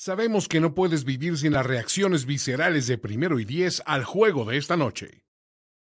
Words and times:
Sabemos 0.00 0.46
que 0.46 0.60
no 0.60 0.74
puedes 0.74 1.04
vivir 1.04 1.36
sin 1.36 1.54
las 1.54 1.66
reacciones 1.66 2.24
viscerales 2.24 2.86
de 2.86 2.98
primero 2.98 3.40
y 3.40 3.44
diez 3.44 3.82
al 3.84 4.04
juego 4.04 4.44
de 4.44 4.56
esta 4.56 4.76
noche. 4.76 5.24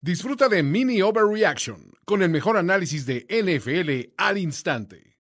Disfruta 0.03 0.48
de 0.48 0.64
Mini 0.64 1.01
Overreaction 1.01 1.93
con 2.05 2.21
el 2.21 2.29
mejor 2.29 2.57
análisis 2.57 3.07
de 3.07 3.25
NFL 3.31 4.12
al 4.19 4.38
instante. 4.38 5.17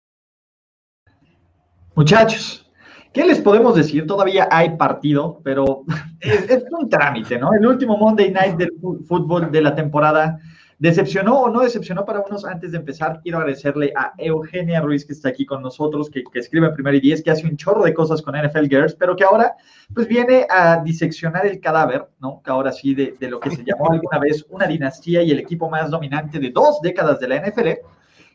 Muchachos, 1.95 2.71
¿qué 3.11 3.25
les 3.25 3.41
podemos 3.41 3.75
decir? 3.75 4.07
Todavía 4.07 4.47
hay 4.49 4.77
partido, 4.77 5.41
pero 5.43 5.83
es, 6.21 6.63
un 6.71 6.89
trámite, 6.89 7.37
¿no? 7.37 7.53
El 7.53 7.67
último 7.67 7.97
Monday 7.97 8.31
Night 8.31 8.55
del 8.55 8.71
fútbol 9.05 9.51
de 9.51 9.63
la 9.63 9.75
temporada 9.75 10.39
¿Decepcionó 10.79 11.41
o 11.41 11.49
no 11.49 11.61
decepcionó 11.61 12.05
para 12.05 12.19
unos? 12.19 12.45
Antes 12.45 12.71
de 12.71 12.77
empezar, 12.77 13.19
quiero 13.23 13.39
agradecerle 13.39 13.91
a 13.95 14.13
Eugenia 14.19 14.79
Ruiz, 14.79 15.05
que 15.05 15.13
está 15.13 15.29
aquí 15.29 15.43
con 15.43 15.63
nosotros, 15.63 16.07
que, 16.09 16.23
escribe 16.35 16.67
en 16.67 16.73
Primer 16.73 16.93
y 16.93 16.99
Diez, 16.99 17.23
que 17.23 17.31
hace 17.31 17.47
un 17.47 17.57
chorro 17.57 17.83
de 17.83 17.95
cosas 17.95 18.21
con 18.21 18.35
NFL 18.35 18.67
Girls, 18.67 18.93
pero 18.93 19.15
que 19.15 19.23
ahora 19.23 19.55
pues 19.93 20.07
viene 20.07 20.45
a 20.49 20.77
diseccionar 20.83 21.47
el 21.47 21.59
cadáver, 21.59 22.07
¿no? 22.19 22.41
Que 22.43 22.51
ahora 22.51 22.71
sí, 22.71 22.93
de, 22.93 23.15
lo 23.21 23.39
que 23.39 23.49
se 23.49 23.63
llamó 23.63 23.91
alguna 23.91 24.19
vez 24.19 24.45
una 24.49 24.67
dinastía 24.67 25.23
y 25.23 25.31
el 25.31 25.39
equipo 25.39 25.67
más 25.67 25.89
dominante 25.89 26.37
de 26.37 26.51
dos 26.51 26.79
décadas 26.81 27.19
de 27.19 27.27
la 27.27 27.37
NFL. 27.37 27.69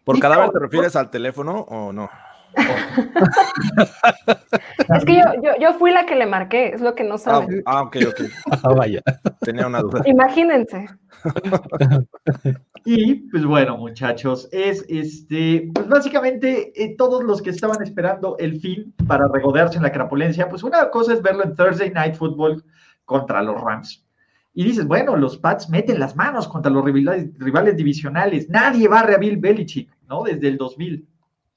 ¿Por 0.02 0.18
cadáver 0.18 0.50
te 0.50 0.58
refieres 0.58 0.96
al 0.96 1.10
teléfono 1.10 1.60
o 1.68 1.92
no? 1.92 2.10
es 4.96 5.04
que 5.04 5.20
yo, 5.60 5.74
fui 5.74 5.90
la 5.90 6.06
que 6.06 6.14
le 6.14 6.26
marqué, 6.26 6.68
es 6.68 6.80
lo 6.80 6.94
que 6.94 7.04
no 7.04 7.18
saben. 7.18 7.62
Ah, 7.66 7.78
ah 7.78 7.82
ok, 7.82 7.96
ok. 8.08 8.20
Ah, 8.50 8.74
vaya. 8.74 9.02
Tenía 9.40 9.66
una 9.66 9.80
duda. 9.80 10.02
Imagínense. 10.04 10.88
y 12.84 13.14
pues 13.30 13.44
bueno, 13.44 13.76
muchachos, 13.76 14.48
es 14.52 14.84
este, 14.88 15.70
pues 15.74 15.88
básicamente 15.88 16.72
eh, 16.74 16.94
todos 16.96 17.24
los 17.24 17.42
que 17.42 17.50
estaban 17.50 17.82
esperando 17.82 18.36
el 18.38 18.60
fin 18.60 18.94
para 19.06 19.28
regodearse 19.28 19.76
en 19.76 19.84
la 19.84 19.92
crapulencia, 19.92 20.48
pues 20.48 20.62
una 20.62 20.90
cosa 20.90 21.12
es 21.12 21.22
verlo 21.22 21.44
en 21.44 21.54
Thursday 21.54 21.90
Night 21.90 22.14
Football 22.14 22.64
contra 23.04 23.42
los 23.42 23.60
Rams. 23.60 24.04
Y 24.54 24.64
dices, 24.64 24.86
bueno, 24.86 25.16
los 25.16 25.38
Pats 25.38 25.70
meten 25.70 25.98
las 25.98 26.14
manos 26.14 26.46
contra 26.46 26.70
los 26.70 26.84
rivales, 26.84 27.30
rivales 27.38 27.74
divisionales. 27.74 28.50
Nadie 28.50 28.86
barre 28.86 29.14
a 29.14 29.18
Bill 29.18 29.38
Belichick, 29.38 29.90
¿no? 30.08 30.24
Desde 30.24 30.48
el 30.48 30.58
2000 30.58 31.08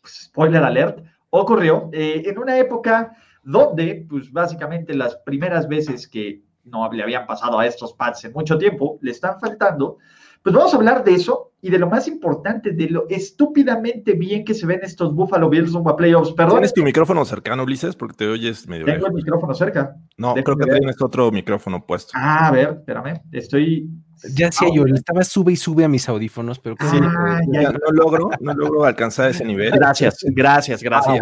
spoiler 0.07 0.63
alert, 0.63 1.03
ocurrió 1.29 1.89
eh, 1.91 2.23
en 2.25 2.37
una 2.37 2.57
época 2.57 3.15
donde, 3.43 4.05
pues 4.09 4.31
básicamente 4.31 4.95
las 4.95 5.15
primeras 5.17 5.67
veces 5.67 6.07
que 6.07 6.41
no 6.63 6.91
le 6.91 7.03
habían 7.03 7.27
pasado 7.27 7.59
a 7.59 7.65
estos 7.67 7.93
Pats 7.93 8.25
en 8.25 8.33
mucho 8.33 8.57
tiempo, 8.57 8.97
le 9.01 9.11
están 9.11 9.39
faltando, 9.39 9.97
pues 10.41 10.55
vamos 10.55 10.73
a 10.73 10.77
hablar 10.77 11.03
de 11.03 11.13
eso 11.13 11.51
y 11.65 11.71
de 11.71 11.79
lo 11.79 11.89
más 11.89 12.07
importante, 12.07 12.73
de 12.73 12.91
lo 12.91 13.09
estúpidamente 13.09 14.13
bien 14.13 14.45
que 14.45 14.53
se 14.53 14.67
ven 14.67 14.81
estos 14.83 15.15
Buffalo 15.15 15.49
Bills 15.49 15.73
rumbo 15.73 15.89
a 15.89 15.95
playoffs. 15.95 16.31
Perdón. 16.33 16.57
¿Tienes 16.57 16.75
tu 16.75 16.83
micrófono 16.83 17.25
cercano, 17.25 17.63
Ulises? 17.63 17.95
Porque 17.95 18.15
te 18.15 18.27
oyes 18.27 18.67
medio 18.67 18.85
Tengo 18.85 19.07
el 19.07 19.13
micrófono 19.13 19.51
cerca. 19.55 19.95
No, 20.15 20.35
creo 20.35 20.55
que 20.57 20.65
tienes 20.65 21.01
otro 21.01 21.31
micrófono 21.31 21.83
puesto. 21.83 22.11
Ah, 22.13 22.49
a 22.49 22.51
ver, 22.51 22.69
espérame. 22.77 23.19
Estoy 23.31 23.89
ya 24.33 24.47
decía 24.47 24.69
yo, 24.73 24.85
estaba 24.85 25.23
sube 25.23 25.53
y 25.53 25.55
sube 25.55 25.83
a 25.83 25.87
mis 25.87 26.07
audífonos, 26.07 26.59
pero 26.59 26.75
ah, 26.79 27.39
no 27.47 27.91
logro, 27.91 28.29
no 28.39 28.53
logro 28.53 28.85
alcanzar 28.85 29.29
ese 29.31 29.43
nivel. 29.43 29.71
Gracias, 29.71 30.25
gracias, 30.29 30.81
gracias. 30.81 31.19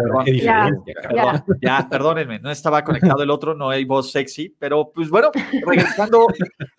Ah, 0.48 1.44
ya, 1.60 1.88
perdónenme, 1.90 2.38
no 2.38 2.50
estaba 2.50 2.84
conectado 2.84 3.22
el 3.22 3.30
otro, 3.30 3.54
no 3.54 3.70
hay 3.70 3.84
voz 3.84 4.12
sexy, 4.12 4.54
pero 4.58 4.90
pues 4.94 5.10
bueno, 5.10 5.30
regresando 5.66 6.26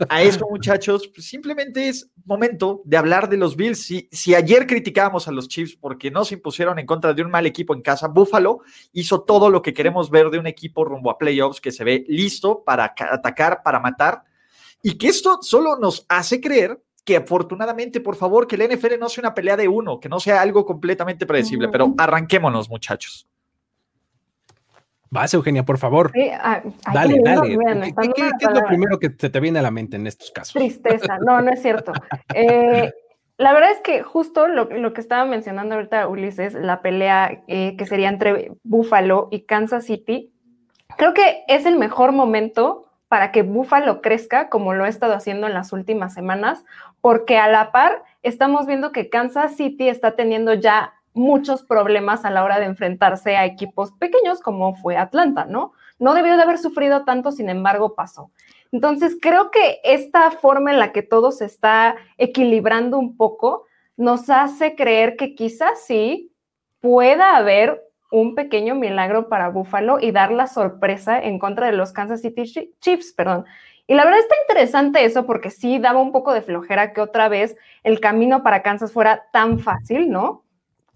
a 0.10 0.22
esto, 0.22 0.48
muchachos, 0.50 1.10
pues 1.14 1.28
simplemente 1.28 1.90
es 1.90 2.10
momento 2.26 2.82
de 2.86 2.98
hablar 2.98 3.30
de 3.30 3.38
los 3.38 3.55
Bills. 3.56 3.84
Si, 3.84 4.08
si 4.12 4.36
ayer 4.36 4.68
criticábamos 4.68 5.28
a 5.28 5.32
los 5.32 5.48
Chiefs 5.48 5.76
porque 5.76 6.12
no 6.12 6.26
se 6.26 6.36
impusieron 6.36 6.80
en 6.80 6.86
contra 6.86 7.14
de 7.14 7.22
un 7.22 7.32
mal 7.32 7.46
equipo 7.46 7.74
en 7.74 7.82
casa, 7.82 8.08
Buffalo 8.08 8.62
hizo 8.94 9.22
todo 9.22 9.50
lo 9.50 9.62
que 9.62 9.74
queremos 9.74 10.10
ver 10.10 10.30
de 10.30 10.40
un 10.40 10.48
equipo 10.48 10.86
rumbo 10.86 11.10
a 11.10 11.18
playoffs 11.18 11.62
que 11.62 11.72
se 11.72 11.84
ve 11.84 12.06
listo 12.08 12.64
para 12.64 12.94
atacar, 13.12 13.62
para 13.64 13.80
matar 13.80 14.24
y 14.82 14.98
que 14.98 15.08
esto 15.08 15.40
solo 15.42 15.78
nos 15.78 16.06
hace 16.10 16.40
creer 16.40 16.80
que 17.04 17.18
afortunadamente, 17.18 18.02
por 18.02 18.16
favor, 18.16 18.48
que 18.48 18.56
el 18.56 18.68
NFL 18.68 19.00
no 19.00 19.10
sea 19.10 19.22
una 19.22 19.34
pelea 19.34 19.56
de 19.56 19.68
uno, 19.68 20.00
que 20.00 20.10
no 20.10 20.20
sea 20.20 20.42
algo 20.42 20.66
completamente 20.66 21.26
predecible, 21.26 21.70
pero 21.70 21.94
arranquémonos, 21.98 22.70
muchachos. 22.70 23.28
Vas, 25.10 25.34
Eugenia, 25.34 25.64
por 25.64 25.78
favor. 25.78 26.12
Ah, 26.42 26.62
dale, 26.94 27.20
dale. 27.24 27.58
¿Qué, 28.16 28.28
es 28.40 28.54
lo 28.54 28.66
primero 28.68 29.00
que 29.00 29.16
se 29.18 29.30
te 29.30 29.40
viene 29.40 29.60
a 29.60 29.62
la 29.62 29.72
mente 29.72 29.96
en 29.96 30.08
estos 30.08 30.30
casos? 30.32 30.54
Tristeza, 30.54 31.18
no, 31.20 31.42
no 31.42 31.52
es 31.52 31.62
cierto. 31.62 31.94
Eh, 32.34 32.92
la 33.38 33.54
verdad 33.54 33.72
es 33.72 33.82
que 33.82 34.02
justo 34.02 34.48
lo, 34.48 34.68
que 34.68 35.02
estaba 35.02 35.26
mencionando 35.26 35.76
ahorita 35.76 36.08
Ulises, 36.08 36.54
la 36.54 36.82
pelea 36.82 37.44
eh, 37.48 37.76
que 37.78 37.86
sería 37.86 38.10
entre 38.10 38.54
Buffalo 38.64 39.28
y 39.30 39.42
Kansas 39.42 39.86
City, 39.86 40.32
creo 40.98 41.14
que 41.14 41.44
es 41.48 41.66
el 41.66 41.78
mejor 41.78 42.14
momento 42.14 42.86
para 43.10 43.32
que 43.32 43.44
Buffalo 43.44 44.02
crezca 44.02 44.50
como 44.50 44.74
lo 44.74 44.86
ha 44.86 44.90
estado 44.90 45.14
haciendo 45.14 45.48
en 45.48 45.54
las 45.54 45.74
últimas 45.74 46.14
semanas, 46.14 46.64
porque 47.02 47.38
a 47.38 47.48
la 47.48 47.72
par 47.72 48.04
estamos 48.24 48.66
viendo 48.68 48.92
que 48.92 49.10
Kansas 49.10 49.56
City 49.56 49.90
está 49.90 50.16
teniendo 50.16 50.54
ya 50.54 50.94
muchos 51.14 51.64
problemas 51.64 52.26
a 52.26 52.32
la 52.32 52.44
hora 52.44 52.60
de 52.60 52.66
enfrentarse 52.66 53.38
a 53.38 53.46
equipos 53.46 53.92
pequeños 53.94 54.42
como 54.42 54.76
fue 54.76 54.98
Atlanta, 54.98 55.46
¿no? 55.46 55.74
No 55.98 56.14
debió 56.14 56.36
de 56.36 56.44
haber 56.44 56.58
sufrido 56.58 57.06
tanto, 57.06 57.32
sin 57.32 57.50
embargo, 57.50 57.96
pasó. 57.96 58.32
Entonces, 58.76 59.18
creo 59.22 59.52
que 59.52 59.80
esta 59.86 60.32
forma 60.32 60.70
en 60.70 60.80
la 60.80 60.92
que 60.92 61.02
todo 61.02 61.32
se 61.32 61.46
está 61.46 61.96
equilibrando 62.18 62.98
un 62.98 63.16
poco 63.16 63.64
nos 63.96 64.30
hace 64.30 64.76
creer 64.76 65.16
que 65.16 65.34
quizás 65.34 65.86
sí 65.86 66.34
pueda 66.82 67.38
haber 67.38 67.82
un 68.12 68.36
pequeño 68.36 68.76
milagro 68.76 69.30
para 69.30 69.48
Buffalo 69.48 70.00
y 70.02 70.12
dar 70.12 70.34
la 70.34 70.48
sorpresa 70.48 71.18
en 71.18 71.40
contra 71.40 71.68
de 71.68 71.72
los 71.72 71.94
Kansas 71.94 72.20
City 72.20 72.44
Chiefs, 72.82 73.14
perdón. 73.14 73.46
Y 73.88 73.94
la 73.94 74.04
verdad 74.04 74.20
está 74.20 74.36
interesante 74.46 75.06
eso 75.06 75.26
porque 75.26 75.52
sí 75.52 75.80
daba 75.80 76.02
un 76.02 76.12
poco 76.12 76.34
de 76.34 76.42
flojera 76.42 76.92
que 76.92 77.00
otra 77.00 77.30
vez 77.30 77.56
el 77.84 78.02
camino 78.02 78.44
para 78.44 78.62
Kansas 78.62 78.92
fuera 78.92 79.24
tan 79.32 79.60
fácil, 79.60 80.10
¿no? 80.10 80.44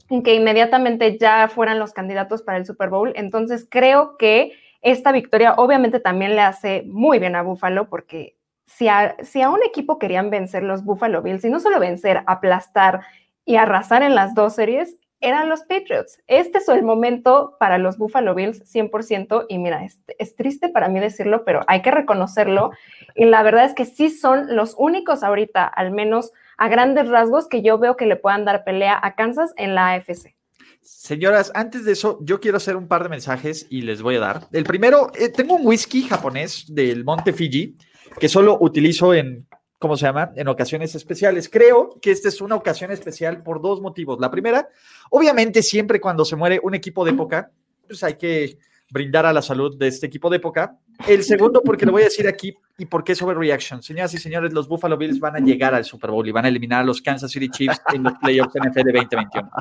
Que 0.10 0.34
inmediatamente 0.34 1.18
ya 1.18 1.48
fueran 1.48 1.80
los 1.80 1.94
candidatos 1.94 2.42
para 2.42 2.58
el 2.58 2.66
Super 2.66 2.90
Bowl. 2.90 3.14
Entonces 3.16 3.66
creo 3.70 4.18
que 4.18 4.52
esta 4.82 5.12
victoria 5.12 5.54
obviamente 5.58 6.00
también 6.00 6.36
le 6.36 6.42
hace 6.42 6.84
muy 6.88 7.20
bien 7.20 7.36
a 7.36 7.42
Buffalo 7.42 7.90
porque 7.90 8.38
si 8.66 8.88
a, 8.88 9.16
si 9.24 9.42
a 9.42 9.50
un 9.50 9.64
equipo 9.64 10.00
querían 10.00 10.30
vencer 10.30 10.64
los 10.64 10.84
Buffalo 10.84 11.22
Bills 11.22 11.44
y 11.44 11.50
no 11.50 11.60
solo 11.60 11.80
vencer, 11.80 12.24
aplastar 12.28 13.02
y 13.46 13.56
arrasar 13.56 14.04
en 14.04 14.16
las 14.16 14.36
dos 14.36 14.56
series, 14.56 15.00
eran 15.22 15.50
los 15.50 15.62
Patriots. 15.62 16.22
Este 16.28 16.60
es 16.60 16.70
el 16.70 16.84
momento 16.84 17.58
para 17.60 17.78
los 17.78 17.98
Buffalo 17.98 18.36
Bills 18.36 18.64
100% 18.74 19.48
y 19.50 19.58
mira, 19.58 19.84
es, 19.84 20.02
es, 20.18 20.36
triste 20.36 20.70
para 20.70 20.88
mí 20.88 21.00
decirlo, 21.00 21.44
pero 21.44 21.62
hay 21.68 21.82
que 21.82 21.92
reconocerlo. 21.92 22.72
Y 23.16 23.26
la 23.26 23.44
verdad 23.44 23.66
es 23.66 23.74
que 23.74 23.86
sí 23.86 24.10
son 24.10 24.56
los 24.56 24.76
únicos 24.78 25.24
ahorita, 25.24 25.66
al 25.66 25.92
menos 25.92 26.32
a 26.58 26.70
grandes 26.70 27.10
rasgos, 27.10 27.50
que 27.50 27.62
yo 27.62 27.80
veo 27.80 27.98
que 27.98 28.06
le 28.06 28.16
puedan 28.16 28.46
dar 28.46 28.64
pelea 28.64 28.98
a 29.02 29.16
Kansas 29.16 29.54
en 29.58 29.76
la 29.76 29.90
AFC. 29.90 30.39
Señoras, 30.82 31.52
antes 31.56 31.86
de 31.86 31.92
eso, 31.92 32.20
yo 32.22 32.40
quiero 32.40 32.58
hacer 32.58 32.76
un 32.76 32.88
par 32.88 33.04
de 33.04 33.10
mensajes 33.10 33.68
y 33.70 33.82
les 33.82 34.02
voy 34.02 34.16
a 34.16 34.20
dar. 34.20 34.48
El 34.52 34.64
primero, 34.64 35.12
eh, 35.16 35.30
tengo 35.30 35.56
un 35.56 35.66
whisky 35.66 36.04
japonés 36.04 36.66
del 36.68 37.04
Monte 37.04 37.34
Fiji 37.34 37.78
que 38.20 38.30
solo 38.30 38.58
utilizo 38.60 39.14
en 39.14 39.48
¿cómo 39.80 39.96
se 39.96 40.06
llama? 40.06 40.32
En 40.36 40.48
ocasiones 40.50 40.94
especiales. 40.94 41.50
Creo 41.50 41.98
que 42.02 42.12
esta 42.12 42.28
es 42.28 42.42
una 42.42 42.56
ocasión 42.56 42.92
especial 42.92 43.42
por 43.42 43.62
dos 43.62 43.82
motivos. 43.82 44.20
La 44.20 44.30
primera, 44.30 44.68
obviamente 45.10 45.64
siempre 45.64 46.00
cuando 46.02 46.26
se 46.26 46.36
muere 46.36 46.60
un 46.62 46.76
equipo 46.76 47.06
de 47.06 47.12
época, 47.12 47.52
pues 47.88 48.04
hay 48.04 48.16
que 48.16 48.60
brindar 48.92 49.26
a 49.26 49.34
la 49.34 49.42
salud 49.42 49.78
de 49.78 49.88
este 49.88 50.06
equipo 50.06 50.30
de 50.30 50.38
época. 50.38 50.78
El 51.08 51.24
segundo, 51.24 51.62
porque 51.64 51.86
lo 51.86 51.94
voy 51.94 52.02
a 52.02 52.06
decir 52.06 52.28
aquí, 52.28 52.56
y 52.78 52.86
por 52.86 53.04
qué 53.04 53.12
es 53.12 53.22
overreaction. 53.22 53.84
Señoras 53.84 54.14
y 54.14 54.18
señores, 54.18 54.54
los 54.54 54.68
Buffalo 54.68 54.98
Bills 54.98 55.20
van 55.20 55.36
a 55.36 55.40
llegar 55.40 55.76
al 55.76 55.84
Super 55.84 56.12
Bowl 56.12 56.28
y 56.28 56.32
van 56.32 56.46
a 56.46 56.48
eliminar 56.48 56.82
a 56.82 56.84
los 56.86 57.02
Kansas 57.02 57.30
City 57.30 57.50
Chiefs 57.50 57.82
en 57.94 58.04
los 58.04 58.14
playoffs 58.20 58.54
NFL 58.56 58.92
2021. 58.94 59.52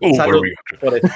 Uh, 0.00 0.14
salud 0.14 0.42
por 0.80 0.96
eso. 0.96 1.08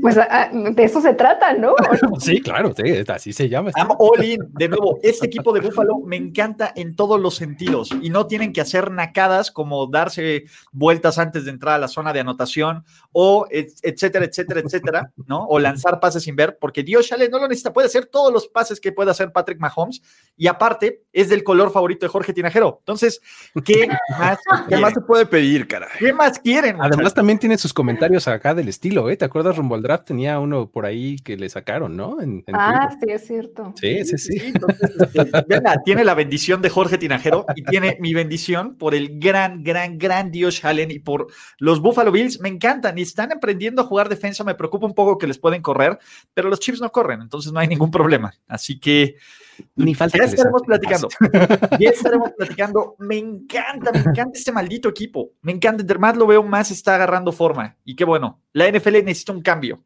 Pues 0.00 0.16
ah, 0.16 0.26
ah, 0.30 0.50
de 0.52 0.84
eso 0.84 1.02
se 1.02 1.12
trata, 1.14 1.52
¿no? 1.52 1.74
Sí, 2.18 2.40
claro, 2.40 2.72
así 3.08 3.32
se 3.32 3.48
llama. 3.48 3.70
all 3.98 4.24
in. 4.24 4.40
De 4.54 4.68
nuevo, 4.68 4.98
este 5.02 5.26
equipo 5.26 5.52
de 5.52 5.60
Buffalo 5.60 5.98
me 5.98 6.16
encanta 6.16 6.72
en 6.74 6.96
todos 6.96 7.20
los 7.20 7.36
sentidos 7.36 7.90
y 8.00 8.08
no 8.08 8.26
tienen 8.26 8.52
que 8.52 8.62
hacer 8.62 8.90
nacadas 8.90 9.50
como 9.50 9.86
darse 9.86 10.44
vueltas 10.72 11.18
antes 11.18 11.44
de 11.44 11.50
entrar 11.50 11.74
a 11.74 11.78
la 11.78 11.88
zona 11.88 12.12
de 12.14 12.20
anotación 12.20 12.84
o 13.12 13.46
etcétera, 13.50 14.24
etcétera, 14.24 14.60
etcétera, 14.60 15.12
¿no? 15.26 15.44
O 15.46 15.58
lanzar 15.58 16.00
pases 16.00 16.22
sin 16.22 16.36
ver, 16.36 16.56
porque 16.58 16.82
Dios 16.82 17.06
Chale 17.06 17.28
no 17.28 17.38
lo 17.38 17.48
necesita, 17.48 17.72
puede 17.72 17.86
hacer 17.86 18.06
todos 18.06 18.32
los 18.32 18.48
pases 18.48 18.57
que 18.80 18.92
puede 18.92 19.10
hacer 19.10 19.32
Patrick 19.32 19.60
Mahomes 19.60 20.02
y 20.36 20.46
aparte 20.46 21.02
es 21.12 21.28
del 21.28 21.42
color 21.42 21.70
favorito 21.70 22.06
de 22.06 22.10
Jorge 22.10 22.32
Tinajero. 22.32 22.76
Entonces, 22.80 23.20
¿qué 23.64 23.88
más, 24.18 24.38
¿Qué 24.68 24.76
más 24.76 24.94
se 24.94 25.00
puede 25.00 25.26
pedir, 25.26 25.66
cara? 25.66 25.88
¿Qué 25.98 26.12
más 26.12 26.38
quieren? 26.38 26.76
Además, 26.80 27.14
también 27.14 27.38
tiene 27.38 27.58
sus 27.58 27.72
comentarios 27.72 28.28
acá 28.28 28.54
del 28.54 28.68
estilo, 28.68 29.10
¿eh? 29.10 29.16
¿Te 29.16 29.24
acuerdas? 29.24 29.56
Rumbo 29.56 29.74
al 29.74 29.82
draft 29.82 30.06
tenía 30.06 30.38
uno 30.38 30.70
por 30.70 30.86
ahí 30.86 31.16
que 31.16 31.36
le 31.36 31.48
sacaron, 31.48 31.96
¿no? 31.96 32.16
ah, 32.52 32.88
sí, 33.00 33.10
es 33.10 33.26
cierto. 33.26 33.72
Sí, 33.76 34.04
sí, 34.04 34.18
sí. 34.18 34.52
Este, 35.14 35.32
tiene 35.84 36.04
la 36.04 36.14
bendición 36.14 36.62
de 36.62 36.70
Jorge 36.70 36.98
Tinajero 36.98 37.46
y 37.56 37.62
tiene 37.62 37.96
mi 38.00 38.14
bendición 38.14 38.76
por 38.76 38.94
el 38.94 39.18
gran, 39.18 39.62
gran, 39.62 39.98
gran 39.98 40.30
Dios 40.30 40.64
Allen 40.64 40.90
y 40.90 40.98
por 40.98 41.28
los 41.58 41.80
Buffalo 41.80 42.12
Bills. 42.12 42.40
Me 42.40 42.48
encantan 42.48 42.98
y 42.98 43.02
están 43.02 43.32
aprendiendo 43.32 43.82
a 43.82 43.84
jugar 43.84 44.08
defensa. 44.08 44.44
Me 44.44 44.54
preocupa 44.54 44.86
un 44.86 44.94
poco 44.94 45.18
que 45.18 45.26
les 45.26 45.38
pueden 45.38 45.62
correr, 45.62 45.98
pero 46.34 46.48
los 46.48 46.60
Chiefs 46.60 46.80
no 46.80 46.90
corren, 46.90 47.22
entonces 47.22 47.52
no 47.52 47.60
hay 47.60 47.68
ningún 47.68 47.90
problema. 47.90 48.34
Así 48.48 48.80
que 48.80 49.16
ni 49.76 49.94
falta 49.94 50.18
ya 50.18 50.24
estaremos 50.24 50.62
platicando. 50.62 51.08
Ya 51.78 51.90
estaremos 51.90 52.32
platicando. 52.36 52.96
Me 52.98 53.18
encanta, 53.18 53.92
me 53.92 54.00
encanta 54.00 54.38
este 54.38 54.52
maldito 54.52 54.88
equipo. 54.88 55.32
Me 55.42 55.52
encanta. 55.52 55.82
Entre 55.82 55.98
más 55.98 56.16
lo 56.16 56.26
veo, 56.26 56.42
más 56.42 56.70
está 56.70 56.94
agarrando 56.94 57.32
forma. 57.32 57.76
Y 57.84 57.96
qué 57.96 58.04
bueno. 58.04 58.40
La 58.52 58.70
NFL 58.70 59.04
necesita 59.04 59.32
un 59.32 59.42
cambio. 59.42 59.82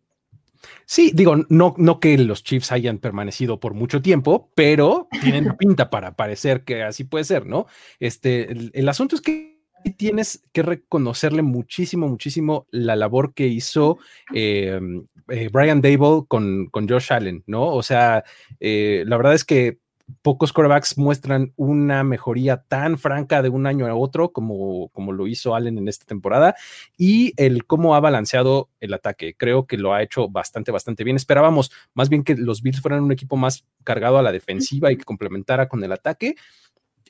Sí, 0.87 1.11
digo, 1.15 1.37
no, 1.49 1.75
no 1.77 2.01
que 2.01 2.17
los 2.19 2.45
Chiefs 2.45 2.73
hayan 2.73 2.99
permanecido 2.99 3.61
por 3.61 3.75
mucho 3.75 4.03
tiempo, 4.03 4.51
pero 4.55 5.09
tienen 5.23 5.57
pinta 5.57 5.91
para 5.91 6.17
parecer 6.17 6.65
que 6.65 6.83
así 6.83 7.05
puede 7.05 7.25
ser, 7.25 7.47
¿no? 7.47 7.67
Este, 7.99 8.53
el, 8.73 8.89
asunto 8.89 9.17
es 9.17 9.23
que 9.23 9.52
tienes 9.91 10.45
que 10.53 10.63
reconocerle 10.63 11.43
muchísimo, 11.43 12.09
muchísimo 12.09 12.67
la 12.71 12.97
labor 12.97 13.35
que 13.35 13.47
hizo 13.47 13.99
eh, 14.35 14.81
eh, 15.29 15.49
Brian 15.53 15.81
Dable 15.81 16.25
con, 16.29 16.67
con, 16.67 16.89
Josh 16.89 17.13
Allen, 17.13 17.43
¿no? 17.47 17.67
O 17.67 17.83
sea, 17.83 18.25
eh, 18.61 19.05
la 19.07 19.17
verdad 19.17 19.35
es 19.35 19.45
que 19.45 19.79
pocos 20.21 20.53
quarterbacks 20.53 20.99
muestran 20.99 21.53
una 21.57 22.05
mejoría 22.05 22.59
tan 22.59 22.99
franca 22.99 23.43
de 23.43 23.49
un 23.49 23.67
año 23.67 23.87
a 23.87 23.95
otro 23.95 24.33
como, 24.33 24.89
como 24.89 25.13
lo 25.13 25.27
hizo 25.27 25.55
Allen 25.55 25.79
en 25.79 25.89
esta 25.89 26.05
temporada 26.05 26.55
y 26.99 27.33
el 27.37 27.65
cómo 27.65 27.95
ha 27.95 28.01
balanceado 28.01 28.69
el 28.81 28.95
ataque. 28.95 29.35
Creo 29.37 29.67
que 29.67 29.79
lo 29.79 29.95
ha 29.95 30.03
hecho 30.03 30.29
bastante, 30.29 30.71
bastante 30.71 31.05
bien. 31.05 31.17
Esperábamos 31.17 31.73
más 31.95 32.09
bien 32.09 32.25
que 32.25 32.37
los 32.37 32.63
Bills 32.63 32.81
fueran 32.81 33.03
un 33.03 33.13
equipo 33.13 33.37
más 33.37 33.65
cargado 33.85 34.19
a 34.19 34.23
la 34.23 34.33
defensiva 34.33 34.93
y 34.93 34.97
que 34.97 35.05
complementara 35.05 35.69
con 35.69 35.83
el 35.83 35.93
ataque. 35.93 36.35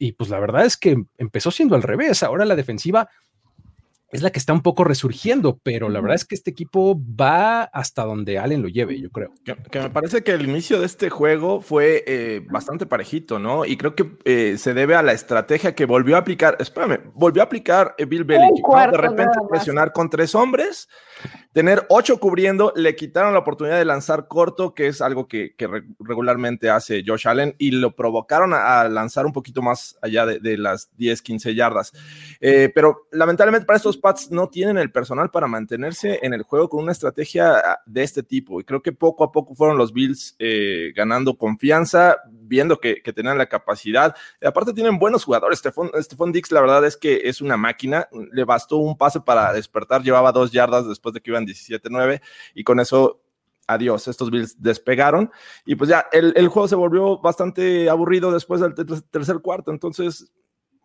Y 0.03 0.15
pues 0.15 0.31
la 0.31 0.41
verdad 0.41 0.65
es 0.65 0.77
que 0.77 0.97
empezó 1.17 1.53
siendo 1.53 1.77
al 1.77 1.85
revés. 1.85 2.25
Ahora 2.25 2.45
la 2.45 2.57
defensiva 2.57 3.09
es 4.13 4.21
la 4.21 4.31
que 4.31 4.39
está 4.39 4.53
un 4.53 4.61
poco 4.61 4.85
resurgiendo, 4.85 5.59
pero 5.63 5.89
la 5.89 6.03
verdad 6.03 6.17
es 6.17 6.27
que 6.27 6.35
este 6.35 6.51
equipo 6.51 7.01
va 7.19 7.63
hasta 7.63 8.05
donde 8.05 8.39
Allen 8.39 8.61
lo 8.61 8.69
lleve, 8.69 9.01
yo 9.01 9.11
creo. 9.11 9.33
Que, 9.43 9.81
me 9.81 9.89
parece 9.89 10.23
que 10.23 10.33
el 10.33 10.47
inicio 10.47 10.79
de 10.81 10.85
este 10.85 11.09
juego 11.09 11.63
fue 11.63 12.05
eh, 12.07 12.47
bastante 12.51 12.85
parejito, 12.85 13.39
¿no? 13.39 13.65
Y 13.65 13.79
creo 13.79 13.95
que 13.95 14.19
eh, 14.27 14.59
se 14.59 14.75
debe 14.75 14.97
a 14.97 15.03
la 15.03 15.13
estrategia 15.13 15.75
que 15.75 15.87
volvió 15.87 16.17
a 16.17 16.19
aplicar, 16.19 16.59
espérame, 16.61 17.11
volvió 17.15 17.41
a 17.41 17.47
aplicar 17.47 17.95
eh, 17.97 18.05
Bill 18.05 18.25
Belichick, 18.25 18.67
De 18.91 18.99
repente 18.99 19.39
presionar 19.49 19.93
con 19.95 20.11
tres 20.11 20.35
hombres, 20.35 20.91
tener 21.53 21.87
ocho 21.89 22.21
cubriendo, 22.21 22.75
le 22.77 22.95
quitaron 22.95 23.33
la 23.33 23.39
oportunidad 23.39 23.79
de 23.79 23.87
lanzar 23.87 24.29
corto, 24.29 24.75
que 24.75 24.89
es 24.89 25.01
algo 25.01 25.27
que, 25.27 25.55
regularmente 26.01 26.69
hace 26.69 27.03
Josh 27.07 27.27
Allen, 27.27 27.55
y 27.57 27.71
lo 27.71 27.97
provocaron 27.97 28.53
a, 28.53 28.87
lanzar 28.91 29.25
un 29.25 29.33
poquito 29.33 29.63
más 29.63 29.97
allá 30.03 30.27
de, 30.27 30.39
de 30.39 30.59
las 30.59 30.91
10, 30.99 31.23
15 31.23 31.55
yardas. 31.55 31.93
pero 32.75 33.09
lamentablemente 33.11 33.65
para 33.65 33.79
estos 33.79 34.02
Pats 34.03 34.31
no 34.31 34.51
tienen 34.51 34.77
el 34.77 34.93
personal 34.93 35.31
para 35.31 35.47
mantenerse 35.47 36.19
en 36.23 36.35
el 36.35 36.43
juego 36.43 36.69
con 36.69 36.83
una 36.83 36.93
estrategia 36.93 37.55
ah, 37.57 37.81
de 37.87 38.03
este 38.03 38.23
tipo. 38.23 38.61
Y 38.61 38.65
creo 38.65 38.83
que 38.83 38.93
poco 38.93 39.25
a 39.25 39.33
poco 39.33 39.55
fueron 39.55 39.79
los 39.79 39.95
Bills 39.95 40.37
eh, 40.39 40.93
ganando 40.95 41.39
confianza, 41.39 42.19
viendo 42.31 42.79
que, 42.79 43.01
tenían 43.15 43.39
la 43.39 43.49
capacidad. 43.49 44.15
aparte 44.45 44.75
tienen 44.75 44.99
buenos 44.99 45.25
jugadores. 45.25 45.61
Stephon, 45.61 46.33
Dix, 46.33 46.53
la 46.53 46.61
verdad 46.61 46.85
es 46.85 46.99
que 46.99 47.23
es 47.25 47.41
una 47.41 47.57
máquina. 47.57 48.09
Le 48.33 48.45
bastó 48.45 48.77
un 48.77 48.99
pase 48.99 49.21
para 49.21 49.53
despertar, 49.55 50.03
llevaba 50.03 50.33
dos 50.33 50.53
yardas 50.53 50.87
después 50.87 51.15
de 51.15 51.21
que 51.23 51.31
iban 51.31 51.47
17-9 51.47 52.21
y 52.55 52.65
con 52.65 52.81
eso 52.81 53.23
adiós, 53.69 54.09
estos 54.09 54.31
Bills 54.31 54.61
despegaron 54.61 55.31
y 55.65 55.77
pues 55.77 55.89
ya 55.89 56.07
el, 56.13 56.33
el, 56.37 56.49
juego 56.49 56.67
se 56.67 56.75
volvió 56.75 57.19
bastante 57.19 57.89
aburrido 57.89 58.33
después 58.33 58.61
del 58.61 58.75
tercer 59.11 59.39
cuarto, 59.39 59.71
entonces 59.71 60.33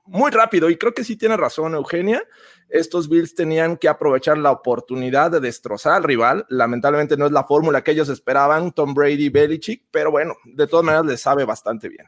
muy 0.07 0.31
rápido 0.31 0.69
y 0.69 0.77
creo 0.77 0.93
que 0.93 1.03
sí 1.03 1.15
tiene 1.15 1.37
razón 1.37 1.73
Eugenia. 1.73 2.23
Estos 2.69 3.09
Bills 3.09 3.33
tenían 3.33 3.77
que 3.77 3.87
aprovechar 3.87 4.37
la 4.37 4.51
oportunidad 4.51 5.31
de 5.31 5.39
destrozar 5.39 5.93
al 5.93 6.03
rival. 6.03 6.45
Lamentablemente 6.49 7.15
no 7.17 7.25
es 7.25 7.31
la 7.31 7.45
fórmula 7.45 7.83
que 7.83 7.91
ellos 7.91 8.09
esperaban, 8.09 8.71
Tom 8.71 8.93
Brady, 8.93 9.29
Belichick, 9.29 9.85
pero 9.91 10.11
bueno, 10.11 10.35
de 10.45 10.67
todas 10.67 10.85
maneras 10.85 11.05
les 11.05 11.21
sabe 11.21 11.45
bastante 11.45 11.87
bien. 11.89 12.07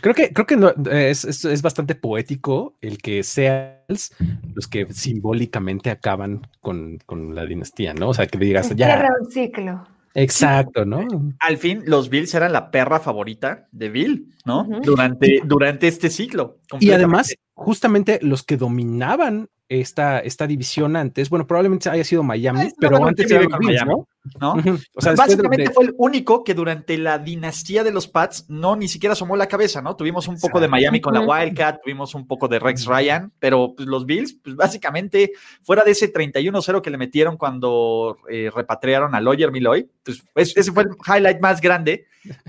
Creo 0.00 0.14
que, 0.14 0.32
creo 0.32 0.46
que 0.46 1.10
es, 1.10 1.24
es, 1.24 1.62
bastante 1.62 1.96
poético 1.96 2.76
el 2.80 2.98
que 2.98 3.24
sean 3.24 3.74
los 3.88 4.68
que 4.68 4.86
simbólicamente 4.92 5.90
acaban 5.90 6.46
con, 6.60 6.98
con, 7.06 7.34
la 7.34 7.44
dinastía, 7.44 7.92
¿no? 7.92 8.10
O 8.10 8.14
sea, 8.14 8.26
que 8.26 8.38
digas 8.38 8.74
ya. 8.76 9.08
un 9.20 9.30
ciclo. 9.30 9.84
Exacto, 10.14 10.84
¿no? 10.84 11.06
Al 11.38 11.56
fin, 11.56 11.82
los 11.86 12.08
Bills 12.08 12.34
eran 12.34 12.52
la 12.52 12.70
perra 12.70 13.00
favorita 13.00 13.68
de 13.70 13.88
Bill, 13.88 14.34
¿no? 14.44 14.66
durante, 14.82 15.40
durante 15.44 15.88
este 15.88 16.10
ciclo. 16.10 16.58
Y 16.80 16.90
además, 16.90 17.34
justamente 17.54 18.18
los 18.22 18.42
que 18.42 18.56
dominaban 18.56 19.48
esta, 19.70 20.18
esta 20.18 20.48
división 20.48 20.96
antes, 20.96 21.30
bueno, 21.30 21.46
probablemente 21.46 21.88
haya 21.88 22.02
sido 22.02 22.24
Miami, 22.24 22.62
ah, 22.62 22.70
pero 22.76 23.06
antes 23.06 23.30
era 23.30 23.48
Miami, 23.48 24.04
¿no? 24.40 24.52
O 24.96 25.00
sea, 25.00 25.14
Básicamente 25.14 25.70
fue 25.70 25.84
el 25.84 25.94
único 25.96 26.42
que 26.42 26.54
durante 26.54 26.98
la 26.98 27.20
dinastía 27.20 27.84
de 27.84 27.92
los 27.92 28.08
Pats 28.08 28.46
no 28.48 28.74
ni 28.74 28.88
siquiera 28.88 29.12
asomó 29.12 29.36
la 29.36 29.46
cabeza, 29.46 29.80
¿no? 29.80 29.94
Tuvimos 29.94 30.26
un 30.26 30.40
poco 30.40 30.58
de 30.58 30.66
Miami 30.66 31.00
con 31.00 31.14
la 31.14 31.20
Wildcat, 31.20 31.82
tuvimos 31.84 32.16
un 32.16 32.26
poco 32.26 32.48
de 32.48 32.58
Rex 32.58 32.84
Ryan, 32.84 33.32
pero 33.38 33.72
pues, 33.76 33.88
los 33.88 34.06
Bills, 34.06 34.36
pues 34.42 34.56
básicamente, 34.56 35.30
fuera 35.62 35.84
de 35.84 35.92
ese 35.92 36.12
31-0 36.12 36.82
que 36.82 36.90
le 36.90 36.98
metieron 36.98 37.36
cuando 37.36 38.16
eh, 38.28 38.50
repatriaron 38.52 39.14
a 39.14 39.20
Lawyer 39.20 39.52
Miloy, 39.52 39.88
pues 40.02 40.24
ese 40.34 40.72
fue 40.72 40.82
el 40.82 40.90
highlight 41.06 41.40
más 41.40 41.60
grande 41.60 42.06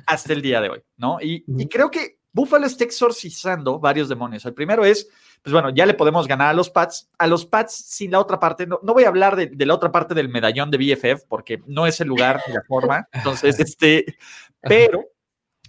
hasta 0.07 0.33
el 0.33 0.41
día 0.41 0.59
de 0.59 0.69
hoy, 0.69 0.79
¿no? 0.97 1.21
Y, 1.21 1.45
y 1.47 1.68
creo 1.68 1.91
que 1.91 2.20
Buffalo 2.33 2.66
está 2.66 2.83
exorcizando 2.83 3.80
varios 3.80 4.10
demonios. 4.10 4.45
El 4.45 4.54
primero 4.54 4.86
es 4.86 5.07
pues 5.42 5.54
bueno, 5.54 5.72
ya 5.72 5.86
le 5.86 5.95
podemos 5.95 6.28
ganar 6.28 6.50
a 6.50 6.54
los 6.54 6.69
Pats. 6.69 7.10
A 7.18 7.25
los 7.25 7.45
Pats 7.45 7.74
sin 7.74 8.12
la 8.12 8.19
otra 8.19 8.39
parte, 8.39 8.68
no, 8.68 8.80
no 8.83 8.94
voy 8.94 9.06
a 9.06 9.07
hablar 9.07 9.36
de, 9.36 9.66
la 9.66 9.74
otra 9.74 9.92
parte 9.92 10.13
del 10.13 10.30
medallón 10.30 10.69
de 10.69 10.78
BFF 10.78 11.24
porque 11.28 11.62
no 11.66 11.88
es 11.88 12.00
el 12.00 12.07
lugar 12.07 12.42
ni 12.48 12.54
la 12.54 12.62
forma. 12.68 13.07
Entonces, 13.12 13.60
este, 13.60 14.18
pero 14.62 15.06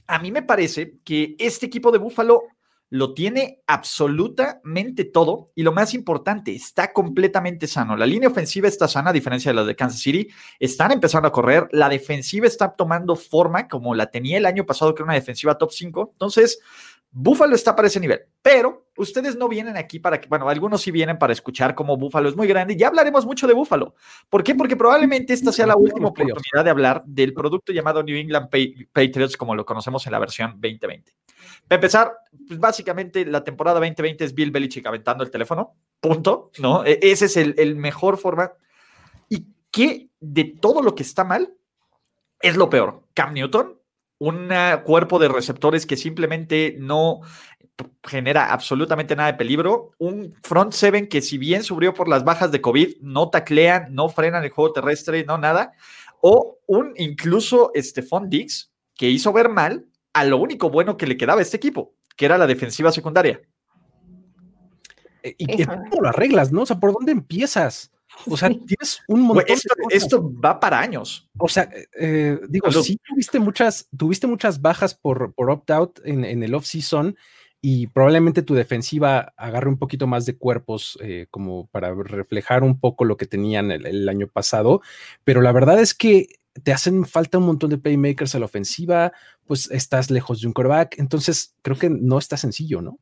a 0.07 0.19
mí 0.19 0.31
me 0.31 0.43
parece 0.43 0.99
que 1.05 1.37
este 1.39 1.67
equipo 1.67 1.91
de 1.91 1.99
Búfalo 1.99 2.43
lo 2.93 3.15
tiene 3.15 3.63
absolutamente 3.67 5.07
todo 5.07 5.47
y 5.55 5.63
lo 5.63 5.73
más 5.73 5.95
importante, 5.95 6.55
está 6.55 6.93
completamente 6.93 7.67
sano. 7.67 7.97
La 7.97 8.05
línea 8.05 8.29
ofensiva 8.29 8.69
está 8.69 8.87
sana, 8.87 9.09
a 9.09 9.13
diferencia 9.15 9.51
de 9.51 9.55
la 9.55 9.65
de 9.65 9.75
Kansas 9.75 10.03
City. 10.03 10.29
Están 10.61 10.93
empezando 10.93 11.27
a 11.27 11.33
correr. 11.33 11.69
La 11.73 11.89
defensiva 11.89 12.47
está 12.47 12.71
tomando 12.75 13.17
forma 13.17 13.67
como 13.67 13.95
la 13.95 14.11
tenía 14.11 14.37
el 14.37 14.45
año 14.45 14.67
pasado, 14.67 14.95
que 14.95 15.01
era 15.01 15.07
una 15.07 15.15
defensiva 15.15 15.57
top 15.57 15.73
5. 15.73 16.11
Entonces, 16.13 16.61
Búfalo 17.15 17.55
está 17.55 17.77
para 17.77 17.89
ese 17.89 18.01
nivel, 18.01 18.23
pero 18.41 18.89
ustedes 18.97 19.37
no 19.37 19.47
vienen 19.47 19.77
aquí 19.77 19.99
para 19.99 20.19
que, 20.19 20.29
bueno, 20.29 20.49
algunos 20.49 20.81
sí 20.81 20.91
vienen 20.91 21.19
para 21.19 21.35
escuchar 21.35 21.75
cómo 21.75 21.99
Búfalo 21.99 22.31
es 22.31 22.37
muy 22.37 22.47
grande. 22.47 22.75
Ya 22.75 22.89
hablaremos 22.89 23.27
mucho 23.27 23.47
de 23.47 23.53
Búfalo. 23.53 23.95
¿Por 24.31 24.43
qué? 24.43 24.55
Porque 24.55 24.77
probablemente 24.77 25.35
esta 25.35 25.53
sea 25.53 25.67
la 25.67 25.77
última 25.77 26.09
oportunidad 26.09 26.65
de 26.65 26.71
hablar 26.71 27.03
del 27.05 27.35
producto 27.35 27.71
llamado 27.71 28.03
New 28.03 28.17
England 28.17 28.49
Patriots, 28.93 29.37
como 29.37 29.55
lo 29.55 29.67
conocemos 29.67 30.07
en 30.07 30.13
la 30.13 30.19
versión 30.19 30.53
2020. 30.53 31.13
Para 31.69 31.77
empezar, 31.77 32.13
pues 32.49 32.59
básicamente 32.59 33.27
la 33.27 33.45
temporada 33.45 33.79
2020 33.79 34.25
es 34.25 34.35
Bill 34.35 34.51
Belichick 34.51 34.87
aventando 34.87 35.23
el 35.23 35.31
teléfono, 35.31 35.77
punto, 36.01 36.51
¿no? 36.61 36.83
E-, 36.87 36.99
ese 37.03 37.27
es 37.27 37.37
el, 37.37 37.55
el 37.59 37.77
mejor 37.77 38.17
forma. 38.17 38.53
¿Y 39.29 39.49
qué 39.71 40.09
de 40.19 40.45
todo 40.45 40.81
lo 40.81 40.95
que 40.95 41.03
está 41.03 41.25
mal 41.25 41.53
es 42.41 42.57
lo 42.57 42.71
peor? 42.71 43.03
Cam 43.13 43.35
Newton 43.35 43.82
un 44.23 44.49
cuerpo 44.85 45.19
de 45.19 45.27
receptores 45.27 45.85
que 45.85 45.97
simplemente 45.97 46.77
no 46.79 47.23
genera 48.05 48.53
absolutamente 48.53 49.17
nada 49.17 49.33
de 49.33 49.39
peligro, 49.39 49.91
un 49.99 50.35
front 50.45 50.73
seven 50.73 51.09
que 51.09 51.21
si 51.21 51.39
bien 51.39 51.65
subió 51.65 51.93
por 51.93 52.07
las 52.07 52.23
bajas 52.23 52.53
de 52.53 52.61
COVID, 52.61 52.99
no 53.01 53.31
taclean, 53.31 53.93
no 53.93 54.09
frenan 54.09 54.45
el 54.45 54.51
juego 54.51 54.73
terrestre, 54.73 55.25
no 55.25 55.39
nada, 55.39 55.73
o 56.21 56.59
un 56.67 56.93
incluso 56.99 57.73
Stephon 57.75 58.31
Dix 58.31 58.71
que 58.95 59.11
hizo 59.11 59.33
ver 59.33 59.49
mal 59.49 59.87
a 60.13 60.23
lo 60.23 60.37
único 60.37 60.71
bueno 60.71 60.97
que 60.97 61.09
le 61.09 61.17
quedaba 61.17 61.41
a 61.41 61.43
este 61.43 61.57
equipo, 61.57 61.93
que 62.15 62.27
era 62.27 62.39
la 62.39 62.47
defensiva 62.47 62.93
secundaria. 62.93 63.41
Eh, 65.25 65.35
¿Y 65.37 65.65
cómo 65.65 66.01
lo 66.01 66.09
arreglas, 66.09 66.53
no? 66.53 66.63
O 66.63 66.67
sea, 66.67 66.79
¿por 66.79 66.93
dónde 66.93 67.11
empiezas? 67.11 67.91
O 68.27 68.37
sea, 68.37 68.49
tienes 68.49 69.01
un 69.09 69.23
montón 69.23 69.57
esto, 69.91 70.33
va 70.41 70.61
para 70.61 70.81
años. 70.81 71.29
O 71.39 71.49
sea, 71.49 71.69
eh, 71.99 72.39
digo, 72.49 72.71
sí 72.71 72.99
tuviste 73.09 73.39
muchas, 73.39 73.89
tuviste 73.97 74.27
muchas 74.27 74.61
bajas 74.61 74.95
por, 74.95 75.35
por 75.35 75.51
opt-out 75.51 76.01
en, 76.05 76.25
en, 76.25 76.43
el 76.43 76.55
off-season 76.55 77.17
y 77.65 77.87
probablemente 77.87 78.43
tu 78.43 78.55
defensiva 78.55 79.33
agarre 79.37 79.69
un 79.69 79.79
poquito 79.79 80.09
más 80.09 80.27
de 80.27 80.37
cuerpos 80.37 80.99
eh, 81.01 81.29
como 81.31 81.69
para 81.69 81.95
reflejar 81.95 82.65
un 82.65 82.81
poco 82.81 83.05
lo 83.05 83.17
que 83.17 83.27
tenían 83.27 83.71
el, 83.71 84.09
año 84.09 84.27
pasado, 84.27 84.83
pero 85.23 85.41
la 85.41 85.53
verdad 85.53 85.81
es 85.81 85.95
que 85.95 86.27
te 86.65 86.73
hacen 86.73 87.07
falta 87.07 87.39
un 87.39 87.47
montón 87.47 87.71
de 87.71 87.79
playmakers 87.79 88.35
a 88.35 88.41
la 88.41 88.47
ofensiva, 88.47 89.13
pues 89.47 89.71
estás 89.71 90.11
lejos 90.11 90.41
de 90.41 90.49
un 90.49 90.53
quarterback, 90.53 90.99
entonces 90.99 91.55
creo 91.63 91.79
que 91.79 91.89
no 91.89 92.19
está 92.19 92.37
sencillo, 92.37 92.83
¿no? 92.83 92.99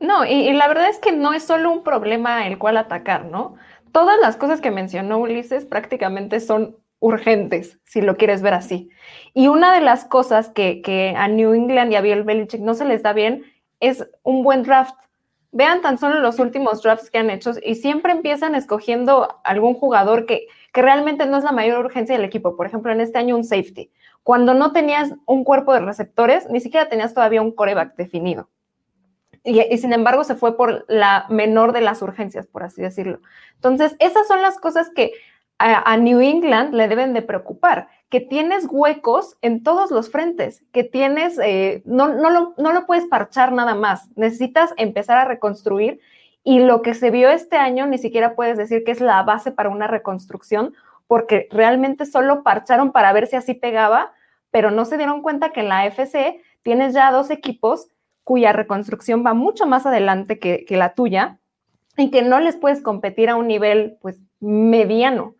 No, 0.00 0.24
y, 0.24 0.50
la 0.54 0.66
verdad 0.66 0.88
es 0.88 0.98
que 0.98 1.12
no 1.12 1.34
es 1.34 1.44
solo 1.44 1.70
un 1.70 1.84
problema 1.84 2.46
el 2.46 2.58
cual 2.58 2.78
atacar, 2.78 3.26
¿no? 3.26 3.56
Todas 3.92 4.18
las 4.18 4.36
cosas 4.36 4.62
que 4.62 4.70
mencionó 4.70 5.18
Ulises 5.18 5.66
prácticamente 5.66 6.40
son 6.40 6.76
urgentes, 7.00 7.78
si 7.84 8.00
lo 8.00 8.16
quieres 8.16 8.40
ver 8.40 8.54
así. 8.54 8.88
Y 9.34 9.48
una 9.48 9.74
de 9.74 9.82
las 9.82 10.06
cosas 10.06 10.48
que, 10.48 10.80
que 10.80 11.14
a 11.16 11.28
New 11.28 11.52
England 11.52 11.92
y 11.92 11.96
a 11.96 12.00
Bill 12.00 12.22
Belichick 12.22 12.62
no 12.62 12.72
se 12.74 12.86
les 12.86 13.02
da 13.02 13.12
bien 13.12 13.44
es 13.78 14.08
un 14.22 14.42
buen 14.42 14.62
draft. 14.62 14.94
Vean 15.52 15.82
tan 15.82 15.98
solo 15.98 16.20
los 16.20 16.38
últimos 16.38 16.82
drafts 16.82 17.10
que 17.10 17.18
han 17.18 17.28
hecho 17.28 17.52
y 17.62 17.74
siempre 17.74 18.12
empiezan 18.12 18.54
escogiendo 18.54 19.40
algún 19.44 19.74
jugador 19.74 20.24
que, 20.24 20.46
que 20.72 20.80
realmente 20.80 21.26
no 21.26 21.36
es 21.36 21.44
la 21.44 21.52
mayor 21.52 21.84
urgencia 21.84 22.16
del 22.16 22.24
equipo. 22.24 22.56
Por 22.56 22.66
ejemplo, 22.66 22.90
en 22.92 23.02
este 23.02 23.18
año 23.18 23.36
un 23.36 23.44
safety. 23.44 23.90
Cuando 24.22 24.54
no 24.54 24.72
tenías 24.72 25.12
un 25.26 25.44
cuerpo 25.44 25.74
de 25.74 25.80
receptores, 25.80 26.48
ni 26.48 26.60
siquiera 26.60 26.88
tenías 26.88 27.12
todavía 27.12 27.42
un 27.42 27.52
coreback 27.52 27.96
definido. 27.96 28.48
Y, 29.42 29.78
sin 29.78 29.92
embargo 29.92 30.24
se 30.24 30.34
fue 30.34 30.56
por 30.56 30.84
la 30.88 31.26
menor 31.30 31.72
de 31.72 31.80
las 31.80 32.02
urgencias, 32.02 32.46
por 32.46 32.62
así 32.62 32.82
decirlo. 32.82 33.20
Entonces, 33.54 33.96
esas 33.98 34.28
son 34.28 34.42
las 34.42 34.58
cosas 34.58 34.90
que 34.90 35.12
a, 35.58 35.96
New 35.98 36.20
England 36.20 36.74
le 36.74 36.88
deben 36.88 37.12
de 37.12 37.20
preocupar, 37.20 37.88
que 38.08 38.20
tienes 38.20 38.66
huecos 38.70 39.36
en 39.42 39.62
todos 39.62 39.90
los 39.90 40.10
frentes, 40.10 40.64
que 40.72 40.84
tienes, 40.84 41.38
eh, 41.38 41.82
no, 41.84 42.08
no, 42.08 42.30
lo, 42.30 42.54
no 42.56 42.72
lo 42.72 42.86
puedes 42.86 43.04
parchar 43.06 43.52
nada 43.52 43.74
más, 43.74 44.08
necesitas 44.16 44.72
empezar 44.78 45.18
a 45.18 45.26
reconstruir 45.26 46.00
y 46.42 46.60
lo 46.60 46.80
que 46.80 46.94
se 46.94 47.10
vio 47.10 47.28
este 47.28 47.56
año 47.56 47.86
ni 47.86 47.98
siquiera 47.98 48.34
puedes 48.34 48.56
decir 48.56 48.84
que 48.84 48.92
es 48.92 49.00
la 49.00 49.22
base 49.22 49.52
para 49.52 49.68
una 49.68 49.86
reconstrucción, 49.86 50.74
porque 51.06 51.48
realmente 51.50 52.06
solo 52.06 52.42
parcharon 52.42 52.92
para 52.92 53.12
ver 53.12 53.26
si 53.26 53.36
así 53.36 53.54
pegaba, 53.54 54.12
pero 54.50 54.70
no 54.70 54.84
se 54.84 54.96
dieron 54.96 55.22
cuenta 55.22 55.50
que 55.50 55.60
en 55.60 55.68
la 55.68 55.86
FC 55.86 56.40
tienes 56.62 56.94
ya 56.94 57.10
dos 57.12 57.30
equipos 57.30 57.88
cuya 58.30 58.52
reconstrucción 58.52 59.26
va 59.26 59.34
mucho 59.34 59.66
más 59.66 59.86
adelante 59.86 60.38
que, 60.38 60.64
la 60.70 60.94
tuya 60.94 61.40
y 61.96 62.12
que 62.12 62.22
no 62.22 62.38
les 62.38 62.54
puedes 62.54 62.80
competir 62.80 63.28
a 63.28 63.34
un 63.34 63.48
nivel 63.48 63.98
pues 64.00 64.20
mediano. 64.38 65.34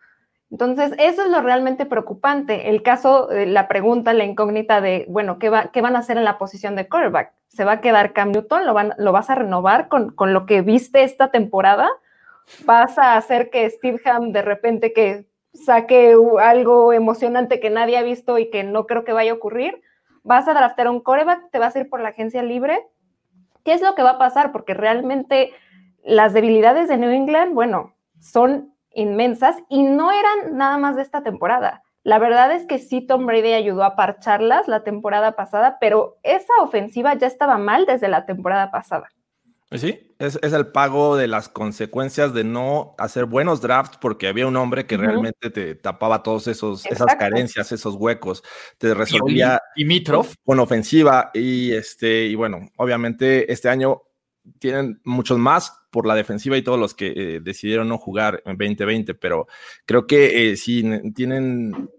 Entonces, 0.49 0.91
eso 0.99 1.23
es 1.23 1.31
lo 1.31 1.41
realmente 1.41 1.85
preocupante. 1.85 2.69
El 2.69 2.83
caso, 2.83 3.29
la 3.31 3.69
pregunta, 3.69 4.11
la 4.11 4.25
incógnita 4.25 4.81
de, 4.81 5.05
bueno, 5.07 5.39
¿qué, 5.39 5.49
va, 5.49 5.71
¿qué 5.71 5.79
van 5.79 5.95
a 5.95 5.99
hacer 5.99 6.17
en 6.17 6.25
la 6.25 6.37
posición 6.37 6.75
de 6.75 6.89
quarterback? 6.89 7.31
¿Se 7.47 7.63
va 7.63 7.71
a 7.71 7.79
quedar 7.79 8.11
Cam 8.11 8.33
Newton? 8.33 8.65
¿Lo, 8.65 8.73
van, 8.73 8.93
¿Lo 8.97 9.13
vas 9.13 9.29
a 9.29 9.35
renovar 9.35 9.87
con, 9.87 10.13
con 10.13 10.33
lo 10.33 10.45
que 10.45 10.61
viste 10.61 11.03
esta 11.03 11.31
temporada? 11.31 11.87
¿Vas 12.65 12.97
a 12.97 13.15
hacer 13.15 13.49
que 13.49 13.69
Steve 13.69 14.01
Ham 14.03 14.33
de 14.33 14.41
repente 14.41 14.91
que 14.91 15.29
saque 15.53 16.13
algo 16.41 16.91
emocionante 16.91 17.61
que 17.61 17.69
nadie 17.69 17.95
ha 17.95 18.03
visto 18.03 18.37
y 18.37 18.49
que 18.49 18.65
no 18.65 18.85
creo 18.85 19.05
que 19.05 19.13
vaya 19.13 19.31
a 19.31 19.35
ocurrir? 19.35 19.81
Vas 20.23 20.47
a 20.47 20.53
draftear 20.53 20.89
un 20.89 20.99
coreback, 20.99 21.49
te 21.51 21.59
vas 21.59 21.75
a 21.75 21.79
ir 21.79 21.89
por 21.89 22.01
la 22.01 22.09
agencia 22.09 22.43
libre. 22.43 22.87
¿Qué 23.63 23.73
es 23.73 23.81
lo 23.81 23.95
que 23.95 24.03
va 24.03 24.11
a 24.11 24.19
pasar? 24.19 24.51
Porque 24.51 24.73
realmente 24.73 25.53
las 26.03 26.33
debilidades 26.33 26.87
de 26.89 26.97
New 26.97 27.11
England, 27.11 27.53
bueno, 27.53 27.93
son 28.19 28.73
inmensas 28.93 29.57
y 29.69 29.83
no 29.83 30.11
eran 30.11 30.57
nada 30.57 30.77
más 30.77 30.95
de 30.95 31.03
esta 31.03 31.23
temporada. 31.23 31.83
La 32.03 32.17
verdad 32.17 32.51
es 32.51 32.65
que 32.65 32.79
sí, 32.79 33.01
Tom 33.01 33.27
Brady 33.27 33.53
ayudó 33.53 33.83
a 33.83 33.95
parcharlas 33.95 34.67
la 34.67 34.83
temporada 34.83 35.35
pasada, 35.35 35.77
pero 35.79 36.17
esa 36.23 36.53
ofensiva 36.61 37.13
ya 37.13 37.27
estaba 37.27 37.57
mal 37.57 37.85
desde 37.85 38.07
la 38.07 38.25
temporada 38.25 38.71
pasada. 38.71 39.09
Sí, 39.73 40.13
es, 40.19 40.35
el 40.41 40.67
pago 40.67 41.15
de 41.15 41.29
las 41.29 41.47
consecuencias 41.47 42.33
de 42.33 42.43
no 42.43 42.93
hacer 42.97 43.23
buenos 43.23 43.61
drafts 43.61 43.97
porque 44.01 44.27
había 44.27 44.45
un 44.45 44.57
hombre 44.57 44.85
que 44.85 44.97
realmente 44.97 45.49
te 45.49 45.75
tapaba 45.75 46.23
todos 46.23 46.47
esos 46.47 46.85
esas 46.85 47.15
carencias, 47.15 47.71
esos 47.71 47.95
huecos, 47.95 48.43
te 48.77 48.93
resolvía 48.93 49.61
con 50.43 50.59
ofensiva 50.59 51.31
y 51.33 51.71
este 51.71 52.25
y 52.25 52.35
bueno, 52.35 52.69
obviamente 52.75 53.49
este 53.51 53.69
año 53.69 54.01
tienen 54.59 54.99
muchos 55.05 55.37
más 55.37 55.73
por 55.89 56.05
la 56.05 56.15
defensiva 56.15 56.57
y 56.57 56.63
todos 56.63 56.79
los 56.79 56.93
que 56.93 57.13
eh, 57.15 57.39
decidieron 57.41 57.87
no 57.87 57.97
jugar 57.97 58.41
en 58.45 58.57
2020, 58.57 59.13
pero 59.13 59.47
creo 59.85 60.05
que 60.05 60.51
eh, 60.51 60.57
sí 60.57 60.83
tienen 61.15 61.89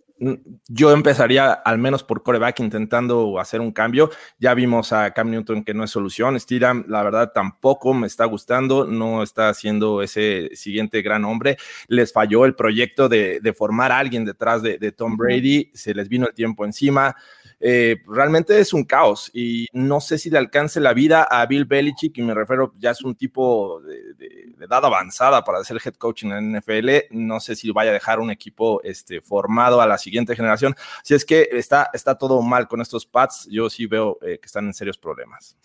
yo 0.68 0.92
empezaría 0.92 1.52
al 1.52 1.78
menos 1.78 2.04
por 2.04 2.22
coreback 2.22 2.60
intentando 2.60 3.38
hacer 3.38 3.60
un 3.60 3.72
cambio. 3.72 4.10
Ya 4.38 4.54
vimos 4.54 4.92
a 4.92 5.10
Cam 5.12 5.30
Newton 5.30 5.64
que 5.64 5.74
no 5.74 5.84
es 5.84 5.90
solución. 5.90 6.38
Steedham, 6.38 6.84
la 6.88 7.02
verdad, 7.02 7.32
tampoco 7.34 7.92
me 7.94 8.06
está 8.06 8.24
gustando. 8.26 8.84
No 8.84 9.22
está 9.22 9.48
haciendo 9.48 10.02
ese 10.02 10.50
siguiente 10.54 11.02
gran 11.02 11.24
hombre. 11.24 11.56
Les 11.88 12.12
falló 12.12 12.44
el 12.44 12.54
proyecto 12.54 13.08
de, 13.08 13.54
formar 13.56 13.92
a 13.92 13.98
alguien 13.98 14.24
detrás 14.24 14.62
de 14.62 14.92
Tom 14.92 15.16
Brady. 15.16 15.70
Se 15.74 15.94
les 15.94 16.08
vino 16.08 16.26
el 16.26 16.34
tiempo 16.34 16.64
encima. 16.64 17.16
Eh, 17.64 18.02
realmente 18.08 18.58
es 18.58 18.72
un 18.72 18.82
caos 18.82 19.30
y 19.32 19.68
no 19.72 20.00
sé 20.00 20.18
si 20.18 20.30
le 20.30 20.38
alcance 20.38 20.80
la 20.80 20.92
vida 20.94 21.22
a 21.22 21.46
Bill 21.46 21.64
Belichick, 21.64 22.18
y 22.18 22.22
me 22.22 22.34
refiero, 22.34 22.74
ya 22.76 22.90
es 22.90 23.02
un 23.02 23.14
tipo 23.14 23.80
de, 23.82 24.52
edad 24.60 24.84
avanzada 24.84 25.44
para 25.44 25.62
ser 25.62 25.78
head 25.84 25.94
coach 25.94 26.24
en 26.24 26.30
la 26.30 26.40
NFL, 26.40 26.90
no 27.12 27.38
sé 27.38 27.54
si 27.54 27.70
vaya 27.70 27.90
a 27.90 27.94
dejar 27.94 28.18
un 28.18 28.32
equipo 28.32 28.82
este, 28.82 29.20
formado 29.20 29.80
a 29.80 29.86
la 29.86 29.96
siguiente 29.96 30.34
generación. 30.34 30.74
Si 31.04 31.14
es 31.14 31.24
que 31.24 31.48
está, 31.52 31.88
está 31.92 32.16
todo 32.16 32.42
mal 32.42 32.66
con 32.66 32.80
estos 32.80 33.06
Pats, 33.06 33.46
yo 33.48 33.70
sí 33.70 33.86
veo 33.86 34.18
eh, 34.22 34.40
que 34.40 34.46
están 34.46 34.66
en 34.66 34.74
serios 34.74 34.98
problemas. 34.98 35.56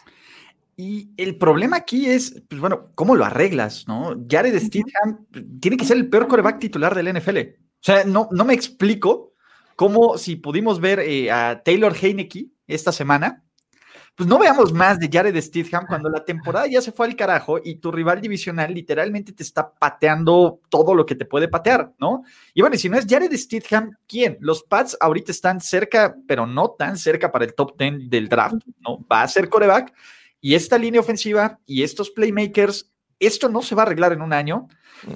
Y 0.76 1.10
el 1.18 1.36
problema 1.38 1.78
aquí 1.78 2.08
es, 2.08 2.44
pues 2.48 2.62
bueno, 2.62 2.92
¿cómo 2.94 3.16
lo 3.16 3.26
arreglas? 3.26 3.88
¿no? 3.88 4.16
Jared 4.30 4.60
Stidham 4.60 5.26
tiene 5.60 5.78
que 5.78 5.86
ser 5.86 5.98
el 5.98 6.10
peor 6.10 6.28
coreback 6.28 6.60
titular 6.60 6.94
del 6.94 7.12
NFL. 7.12 7.38
O 7.38 7.82
sea, 7.82 8.04
no, 8.04 8.30
no 8.32 8.46
me 8.46 8.54
explico 8.54 9.34
como 9.78 10.18
si 10.18 10.38
pudimos 10.38 10.82
ver 10.82 11.00
eh, 11.00 11.32
a 11.32 11.62
Taylor 11.64 11.96
Heineke 11.96 12.48
esta 12.66 12.92
semana, 12.92 13.44
pues 14.16 14.28
no 14.28 14.40
veamos 14.40 14.74
más 14.74 15.00
de 15.00 15.08
Jared 15.08 15.40
Stidham 15.40 15.86
cuando 15.86 16.10
la 16.10 16.26
temporada 16.26 16.66
ya 16.66 16.82
se 16.82 16.92
fue 16.92 17.06
al 17.06 17.16
carajo 17.16 17.60
y 17.64 17.76
tu 17.76 17.92
rival 17.92 18.20
divisional 18.20 18.74
literalmente 18.74 19.34
te 19.34 19.44
está 19.44 19.72
pateando 19.72 20.62
todo 20.70 20.96
lo 20.96 21.06
que 21.06 21.14
te 21.14 21.26
puede 21.26 21.48
patear, 21.48 21.94
¿no? 22.00 22.24
Y 22.56 22.62
bueno, 22.62 22.76
y 22.76 22.80
si 22.80 22.90
no 22.90 22.98
es 22.98 23.06
Jared 23.08 23.32
Stidham, 23.38 23.92
¿quién? 24.08 24.40
Los 24.42 24.64
Pats 24.64 24.98
ahorita 25.00 25.32
están 25.32 25.62
cerca, 25.62 26.16
pero 26.28 26.48
no 26.48 26.72
tan 26.72 26.98
cerca 26.98 27.32
para 27.32 27.46
el 27.46 27.54
top 27.54 27.78
10 27.78 28.10
del 28.10 28.30
draft, 28.30 28.64
¿no? 28.80 29.06
Va 29.06 29.22
a 29.22 29.28
ser 29.28 29.48
coreback 29.48 29.94
y 30.42 30.56
esta 30.56 30.80
línea 30.80 31.02
ofensiva 31.02 31.60
y 31.68 31.84
estos 31.84 32.10
playmakers, 32.10 32.92
esto 33.20 33.48
no 33.48 33.62
se 33.62 33.76
va 33.76 33.84
a 33.84 33.86
arreglar 33.86 34.12
en 34.14 34.24
un 34.24 34.34
año 34.34 34.68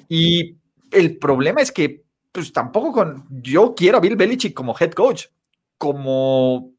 y 0.07 0.57
el 0.91 1.17
problema 1.17 1.61
es 1.61 1.71
que 1.71 2.03
pues 2.31 2.53
tampoco 2.53 2.91
con. 2.91 3.25
Yo 3.29 3.73
quiero 3.75 3.97
a 3.97 4.01
Bill 4.01 4.15
Belichick 4.15 4.53
como 4.53 4.75
head 4.79 4.91
coach, 4.91 5.25
como, 5.77 6.73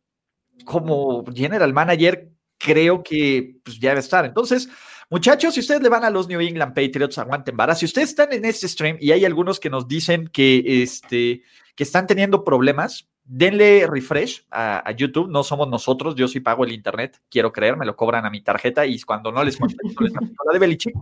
como 0.65 1.25
general 1.35 1.73
manager, 1.73 2.31
creo 2.59 3.03
que 3.03 3.57
pues, 3.63 3.79
ya 3.79 3.91
debe 3.91 4.01
estar. 4.01 4.25
Entonces, 4.25 4.69
muchachos, 5.11 5.55
si 5.55 5.61
ustedes 5.61 5.83
le 5.83 5.89
van 5.89 6.05
a 6.05 6.11
los 6.11 6.29
New 6.29 6.41
England 6.41 6.75
Patriots, 6.75 7.19
aguanten 7.19 7.57
vara. 7.57 7.75
Si 7.75 7.85
ustedes 7.85 8.11
están 8.11 8.33
en 8.33 8.45
este 8.45 8.69
stream 8.69 8.97
y 9.01 9.13
hay 9.13 9.25
algunos 9.25 9.61
que 9.61 9.71
nos 9.71 9.87
dicen 9.87 10.29
que, 10.29 10.83
este, 10.83 11.43
que 11.75 11.83
están 11.83 12.07
teniendo 12.07 12.45
problemas, 12.45 13.09
denle 13.25 13.87
refresh 13.87 14.47
a, 14.51 14.91
YouTube. 14.93 15.29
No 15.29 15.43
somos 15.43 15.69
nosotros, 15.69 16.15
yo 16.15 16.29
sí 16.29 16.41
pago 16.41 16.65
el 16.65 16.73
internet, 16.73 17.21
quiero 17.29 17.53
creer, 17.53 17.77
me 17.77 17.87
lo 17.87 17.97
cobran 17.97 18.25
a 18.25 18.31
mi 18.31 18.43
tarjeta 18.43 18.87
y 18.87 19.01
cuando 19.03 19.31
no 19.33 19.45
les 19.45 19.57
contesto, 19.57 20.03
les 20.03 20.13
la 20.13 20.53
de 20.53 20.59
Belichick. 20.59 20.95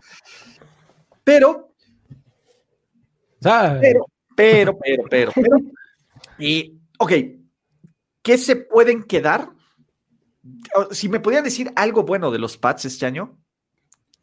Pero, 1.23 1.73
pero 3.40 4.07
pero, 4.41 4.79
pero, 4.79 5.05
pero, 5.09 5.33
pero. 5.35 5.57
Y, 6.39 6.81
ok, 6.99 7.13
¿qué 8.23 8.39
se 8.39 8.57
pueden 8.57 9.03
quedar? 9.03 9.51
Si 10.91 11.09
me 11.11 11.21
podían 11.21 11.45
decir 11.45 11.71
algo 11.77 12.05
bueno 12.05 12.31
de 12.31 12.39
los 12.39 12.57
Pats 12.57 12.87
este 12.87 13.05
año, 13.05 13.39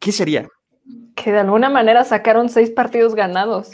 ¿qué 0.00 0.10
sería? 0.10 0.48
Que 1.14 1.30
de 1.30 1.38
alguna 1.38 1.70
manera 1.70 2.02
sacaron 2.04 2.48
seis 2.48 2.70
partidos 2.70 3.14
ganados. 3.14 3.70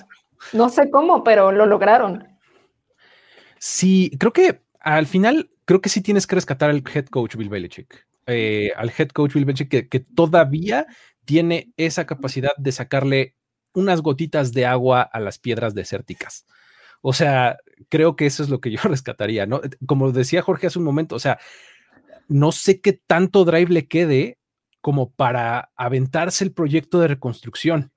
No 0.52 0.68
sé 0.68 0.90
cómo, 0.90 1.24
pero 1.24 1.52
lo 1.52 1.64
lograron. 1.64 2.28
Sí, 3.58 4.10
creo 4.18 4.32
que 4.34 4.62
al 4.80 5.06
final, 5.06 5.48
creo 5.64 5.80
que 5.80 5.88
sí 5.88 6.02
tienes 6.02 6.26
que 6.26 6.34
rescatar 6.34 6.68
al 6.68 6.84
head 6.94 7.06
coach 7.06 7.36
Bill 7.36 7.48
Belichick. 7.48 8.06
Eh, 8.26 8.72
al 8.76 8.92
head 8.96 9.08
coach 9.08 9.32
Bill 9.32 9.46
Belichick 9.46 9.70
que, 9.70 9.88
que 9.88 10.00
todavía 10.00 10.86
tiene 11.24 11.72
esa 11.78 12.04
capacidad 12.04 12.52
de 12.58 12.72
sacarle 12.72 13.34
unas 13.74 14.00
gotitas 14.00 14.52
de 14.52 14.66
agua 14.66 15.02
a 15.02 15.20
las 15.20 15.38
piedras 15.38 15.74
desérticas. 15.74 16.46
O 17.02 17.12
sea, 17.12 17.58
creo 17.90 18.16
que 18.16 18.26
eso 18.26 18.42
es 18.42 18.48
lo 18.48 18.60
que 18.60 18.70
yo 18.70 18.78
rescataría, 18.84 19.46
¿no? 19.46 19.60
Como 19.86 20.10
decía 20.12 20.42
Jorge 20.42 20.68
hace 20.68 20.78
un 20.78 20.86
momento, 20.86 21.16
o 21.16 21.20
sea, 21.20 21.38
no 22.28 22.52
sé 22.52 22.80
qué 22.80 22.94
tanto 22.94 23.44
drive 23.44 23.70
le 23.72 23.86
quede 23.86 24.38
como 24.80 25.10
para 25.10 25.70
aventarse 25.76 26.44
el 26.44 26.52
proyecto 26.52 27.00
de 27.00 27.08
reconstrucción. 27.08 27.92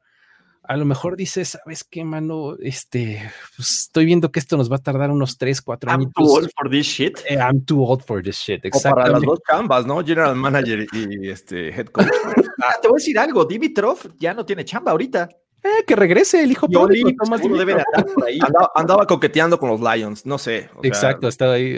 A 0.64 0.76
lo 0.76 0.84
mejor 0.84 1.16
dices, 1.16 1.58
¿sabes 1.64 1.86
qué, 1.86 2.04
mano? 2.04 2.58
Este, 2.60 3.32
pues, 3.56 3.84
estoy 3.84 4.06
viendo 4.06 4.34
que 4.34 4.40
esto 4.40 4.58
nos 4.58 4.70
va 4.70 4.76
a 4.76 4.84
tardar 4.84 5.12
unos 5.12 5.38
3, 5.38 5.62
4 5.62 5.92
años. 5.92 6.08
I'm 6.08 6.12
too 6.14 6.30
old 6.30 6.50
for 6.58 6.70
this 6.70 6.86
shit. 6.86 7.20
Eh, 7.30 7.38
I'm 7.38 7.64
too 7.64 7.82
old 7.82 8.04
for 8.04 8.22
this 8.22 8.36
shit, 8.38 8.66
exacto. 8.66 8.98
para 8.98 9.10
las 9.10 9.22
dos 9.22 9.40
chambas, 9.48 9.86
¿no? 9.86 10.04
General 10.04 10.36
Manager 10.36 10.86
y 10.92 11.30
este 11.30 11.70
head 11.70 11.88
coach. 11.88 12.08
Ah, 12.60 12.74
te 12.82 12.88
voy 12.88 12.98
a 12.98 13.00
decir 13.00 13.20
algo, 13.20 13.46
Dimitrov 13.46 14.18
ya 14.18 14.34
no 14.34 14.44
tiene 14.44 14.66
chamba 14.66 14.92
ahorita. 14.92 15.30
Eh, 15.64 15.84
que 15.86 15.96
regrese 15.96 16.44
el 16.44 16.52
hijo 16.52 16.68
pródigo. 16.68 17.10
debe 17.58 17.76
de 17.76 17.84
andar 17.86 18.14
por 18.14 18.26
ahí. 18.26 18.40
Andaba, 18.76 19.06
coqueteando 19.08 19.60
con 19.60 19.70
los 19.70 19.82
Lions, 19.82 20.26
no 20.26 20.38
sé. 20.38 20.70
Exacto, 20.84 21.28
estaba 21.28 21.54
ahí. 21.54 21.78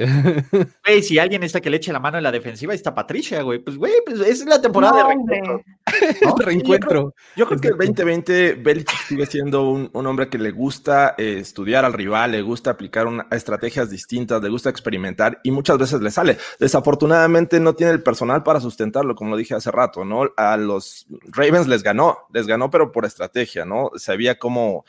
Güey, 0.85 1.03
si 1.03 1.19
alguien 1.19 1.43
está 1.43 1.61
que 1.61 1.69
le 1.69 1.77
eche 1.77 1.93
la 1.93 1.99
mano 1.99 2.17
en 2.17 2.23
la 2.23 2.31
defensiva, 2.31 2.73
está 2.73 2.93
Patricia, 2.93 3.41
güey. 3.41 3.59
Pues, 3.59 3.77
güey, 3.77 3.93
pues 4.05 4.19
es 4.21 4.45
la 4.45 4.61
temporada 4.61 5.07
de 5.07 5.63
reencuentro. 6.01 6.45
reencuentro. 6.45 7.15
Yo 7.35 7.47
creo, 7.47 7.59
que 7.59 7.67
el 7.69 7.77
2020 7.77 8.53
Belichick 8.55 8.99
sigue 9.07 9.25
siendo 9.25 9.69
un, 9.69 9.89
hombre 9.93 10.29
que 10.29 10.37
le 10.37 10.51
gusta 10.51 11.15
eh, 11.17 11.37
estudiar 11.39 11.85
al 11.85 11.93
rival, 11.93 12.31
le 12.31 12.41
gusta 12.41 12.71
aplicar 12.71 13.07
estrategias 13.31 13.89
distintas, 13.89 14.41
le 14.41 14.49
gusta 14.49 14.69
experimentar 14.69 15.39
y 15.43 15.51
muchas 15.51 15.77
veces 15.77 16.01
le 16.01 16.11
sale. 16.11 16.37
Desafortunadamente 16.59 17.59
no 17.59 17.75
tiene 17.75 17.93
el 17.93 18.03
personal 18.03 18.43
para 18.43 18.59
sustentarlo, 18.59 19.15
como 19.15 19.31
lo 19.31 19.37
dije 19.37 19.55
hace 19.55 19.71
rato, 19.71 20.05
¿no? 20.05 20.29
A 20.37 20.57
los 20.57 21.05
Ravens 21.31 21.67
les 21.67 21.83
ganó, 21.83 22.19
les 22.33 22.47
ganó, 22.47 22.69
pero 22.69 22.91
por 22.91 23.05
estrategia, 23.05 23.65
¿no? 23.65 23.91
Sabía 23.95 24.37
cómo 24.37 24.85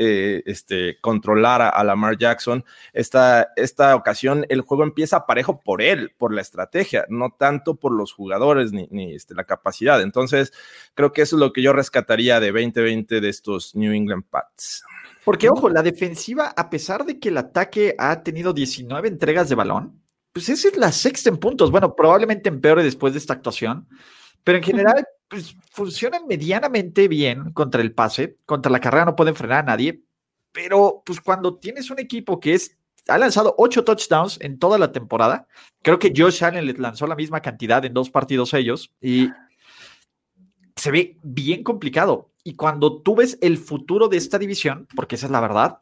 eh, 0.00 0.44
este, 0.46 0.96
controlar 1.00 1.60
a, 1.60 1.82
Lamar 1.82 2.16
Jackson. 2.16 2.64
Esta, 2.92 3.48
esta 3.56 3.96
ocasión 3.96 4.46
el 4.48 4.60
juego 4.60 4.84
empieza 4.84 5.26
parejo 5.26 5.60
por 5.60 5.82
él, 5.82 6.12
por 6.16 6.32
la 6.32 6.40
estrategia, 6.40 7.04
no 7.08 7.34
tanto 7.36 7.74
por 7.74 7.92
los 7.92 8.12
jugadores 8.12 8.70
ni, 8.70 9.12
este, 9.12 9.34
la 9.34 9.42
capacidad. 9.42 10.00
Entonces, 10.00 10.52
creo 10.94 11.12
que 11.12 11.22
eso 11.22 11.34
es 11.34 11.40
lo 11.40 11.52
que 11.52 11.62
yo 11.62 11.72
rescataría 11.72 12.38
de 12.38 12.52
2020 12.52 13.20
de 13.20 13.28
estos 13.28 13.74
New 13.74 13.92
England 13.92 14.22
Pats. 14.30 14.84
Porque, 15.24 15.50
ojo, 15.50 15.68
la 15.68 15.82
defensiva, 15.82 16.54
a 16.56 16.70
pesar 16.70 17.04
de 17.04 17.18
que 17.18 17.30
el 17.30 17.36
ataque 17.36 17.96
ha 17.98 18.22
tenido 18.22 18.52
19 18.52 19.08
entregas 19.08 19.48
de 19.48 19.56
balón, 19.56 20.00
pues 20.32 20.48
esa 20.48 20.68
es 20.68 20.76
la 20.76 20.92
sexta 20.92 21.28
en 21.28 21.38
puntos. 21.38 21.72
Bueno, 21.72 21.96
probablemente 21.96 22.48
empeore 22.48 22.84
después 22.84 23.14
de 23.14 23.18
esta 23.18 23.32
actuación, 23.32 23.88
pero 24.44 24.58
en 24.58 24.64
general 24.64 25.04
pues, 25.28 25.56
funcionan 25.70 26.26
medianamente 26.26 27.08
bien 27.08 27.52
contra 27.52 27.82
el 27.82 27.92
pase, 27.92 28.36
contra 28.46 28.72
la 28.72 28.80
carrera 28.80 29.04
no 29.04 29.16
pueden 29.16 29.36
frenar 29.36 29.60
a 29.60 29.70
nadie, 29.70 30.02
pero 30.52 31.02
pues 31.04 31.20
cuando 31.20 31.56
tienes 31.56 31.90
un 31.90 31.98
equipo 31.98 32.40
que 32.40 32.54
es 32.54 32.78
ha 33.08 33.18
lanzado 33.18 33.54
ocho 33.58 33.84
touchdowns 33.84 34.38
en 34.40 34.58
toda 34.58 34.78
la 34.78 34.92
temporada. 34.92 35.46
Creo 35.82 35.98
que 35.98 36.12
Josh 36.14 36.44
Allen 36.44 36.66
le 36.66 36.74
lanzó 36.74 37.06
la 37.06 37.16
misma 37.16 37.40
cantidad 37.40 37.84
en 37.84 37.94
dos 37.94 38.10
partidos 38.10 38.54
ellos 38.54 38.92
y 39.00 39.30
se 40.76 40.90
ve 40.90 41.16
bien 41.22 41.64
complicado. 41.64 42.30
Y 42.44 42.54
cuando 42.54 43.00
tú 43.02 43.16
ves 43.16 43.38
el 43.40 43.56
futuro 43.58 44.08
de 44.08 44.18
esta 44.18 44.38
división, 44.38 44.86
porque 44.94 45.16
esa 45.16 45.26
es 45.26 45.32
la 45.32 45.40
verdad, 45.40 45.78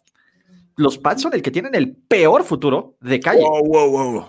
los 0.77 0.99
Pats 0.99 1.23
son 1.23 1.35
el 1.35 1.43
que 1.43 1.51
tienen 1.51 1.75
el 1.75 1.97
peor 1.97 2.45
futuro 2.45 2.97
de 3.01 3.21
calle. 3.21 3.43
Wow, 3.43 3.67
wow, 3.67 3.91
wow. 3.91 4.27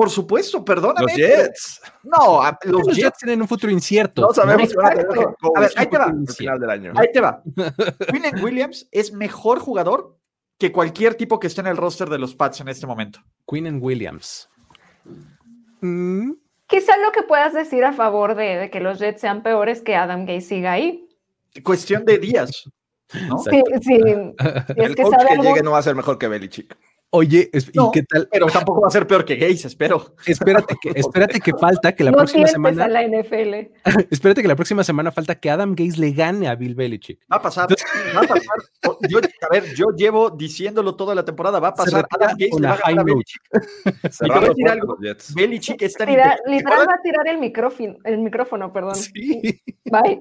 Por 0.00 0.08
supuesto, 0.08 0.64
perdóname. 0.64 1.12
Los 1.12 1.14
Jets. 1.14 1.82
No, 2.04 2.40
los, 2.64 2.96
Jets, 2.96 3.18
tienen 3.18 3.42
un 3.42 3.46
futuro 3.46 3.70
incierto. 3.70 4.22
No 4.22 4.32
sabemos 4.32 4.74
a 4.82 4.86
A 4.86 4.94
ver, 5.60 5.70
ahí 5.76 5.86
te 5.88 5.98
va. 5.98 6.14
Final 6.34 6.58
del 6.58 6.70
año. 6.70 6.92
Ahí 6.96 7.08
te 7.12 7.20
va. 7.20 7.42
William 8.10 8.42
Williams 8.42 8.88
es 8.92 9.12
mejor 9.12 9.58
jugador 9.58 10.16
que 10.56 10.72
cualquier 10.72 11.16
tipo 11.16 11.38
que 11.38 11.48
esté 11.48 11.60
en 11.60 11.66
el 11.66 11.76
roster 11.76 12.08
de 12.08 12.16
los 12.16 12.34
Pats 12.34 12.62
en 12.62 12.68
este 12.68 12.86
momento. 12.86 13.20
Quinn 13.46 13.78
Williams. 13.82 14.48
Mm. 15.82 16.32
Quizá 16.66 16.96
lo 16.96 17.12
que 17.12 17.22
puedas 17.22 17.52
decir 17.52 17.84
a 17.84 17.92
favor 17.92 18.36
de, 18.36 18.70
que 18.70 18.80
los 18.80 19.00
Jets 19.00 19.20
sean 19.20 19.42
peores 19.42 19.82
que 19.82 19.96
Adam 19.96 20.24
Gay 20.24 20.40
siga 20.40 20.72
ahí. 20.72 21.06
Cuestión 21.62 22.06
de 22.06 22.16
días. 22.16 22.64
¿no? 23.28 23.36
Sí, 23.36 23.62
sí. 23.82 23.98
el 24.76 24.96
que 24.96 25.02
coach 25.02 25.26
que 25.28 25.42
llegue 25.42 25.62
no 25.62 25.72
va 25.72 25.78
a 25.80 25.82
ser 25.82 25.94
mejor 25.94 26.16
que 26.16 26.26
Belichick. 26.26 26.74
Oye, 27.12 27.50
¿y 27.52 27.90
qué 27.92 28.04
tal? 28.04 28.28
Pero 28.30 28.46
tampoco 28.46 28.82
va 28.82 28.88
a 28.88 28.90
ser 28.90 29.04
peor 29.04 29.24
que 29.24 29.34
Gays, 29.34 29.64
espero. 29.64 30.14
Espérate 30.26 30.76
que, 30.80 30.92
espérate 30.94 31.40
que 31.40 31.52
falta 31.54 31.92
que 31.92 32.04
la 32.04 32.12
próxima 32.12 32.46
semana. 32.46 32.84
A 32.84 32.88
la 32.88 33.02
NFL. 33.02 33.54
espérate 34.10 34.42
que 34.42 34.48
la 34.48 34.54
próxima 34.54 34.84
semana 34.84 35.10
falta 35.10 35.34
que 35.34 35.50
Adam 35.50 35.70
Gates 35.70 35.98
le 35.98 36.12
gane 36.12 36.46
a 36.46 36.54
Bill 36.54 36.76
Belichick. 36.76 37.20
Va 37.30 37.38
a 37.38 37.42
pasar. 37.42 37.68
Va 38.16 38.20
a 38.20 38.26
pasar. 38.28 39.00
Yo, 39.08 39.18
a 39.18 39.48
ver, 39.52 39.74
yo 39.74 39.86
llevo 39.96 40.30
diciéndolo 40.30 40.94
toda 40.94 41.16
la 41.16 41.24
temporada. 41.24 41.58
Va 41.58 41.68
a 41.68 41.74
pasar. 41.74 42.06
Adam 42.10 42.36
Gates 42.38 42.60
le 42.60 42.68
va 42.68 42.74
a 42.74 42.76
ganar 42.76 43.00
a 43.00 43.02
Belichick. 43.02 43.42
y 44.04 44.28
te 44.28 44.28
voy 44.28 44.44
a 44.44 44.48
decir 44.48 44.68
algo. 44.68 44.96
Belichick 45.34 45.82
está 45.82 46.04
Literal 46.04 46.88
va 46.88 46.94
a 46.94 47.02
tirar 47.02 47.26
el 47.26 47.38
micrófono, 47.38 47.96
el 48.04 48.18
micrófono, 48.18 48.72
perdón. 48.72 48.94
Sí. 48.94 49.60
Bye. 49.84 50.20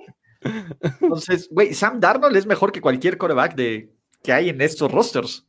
Entonces, 1.02 1.50
güey, 1.52 1.74
Sam 1.76 2.00
Darnold 2.00 2.36
es 2.36 2.48
mejor 2.48 2.72
que 2.72 2.82
cualquier 2.82 3.18
coreback 3.18 3.54
de, 3.56 3.94
que 4.24 4.34
hay 4.34 4.50
en 4.50 4.62
estos 4.62 4.92
rosters. 4.92 5.49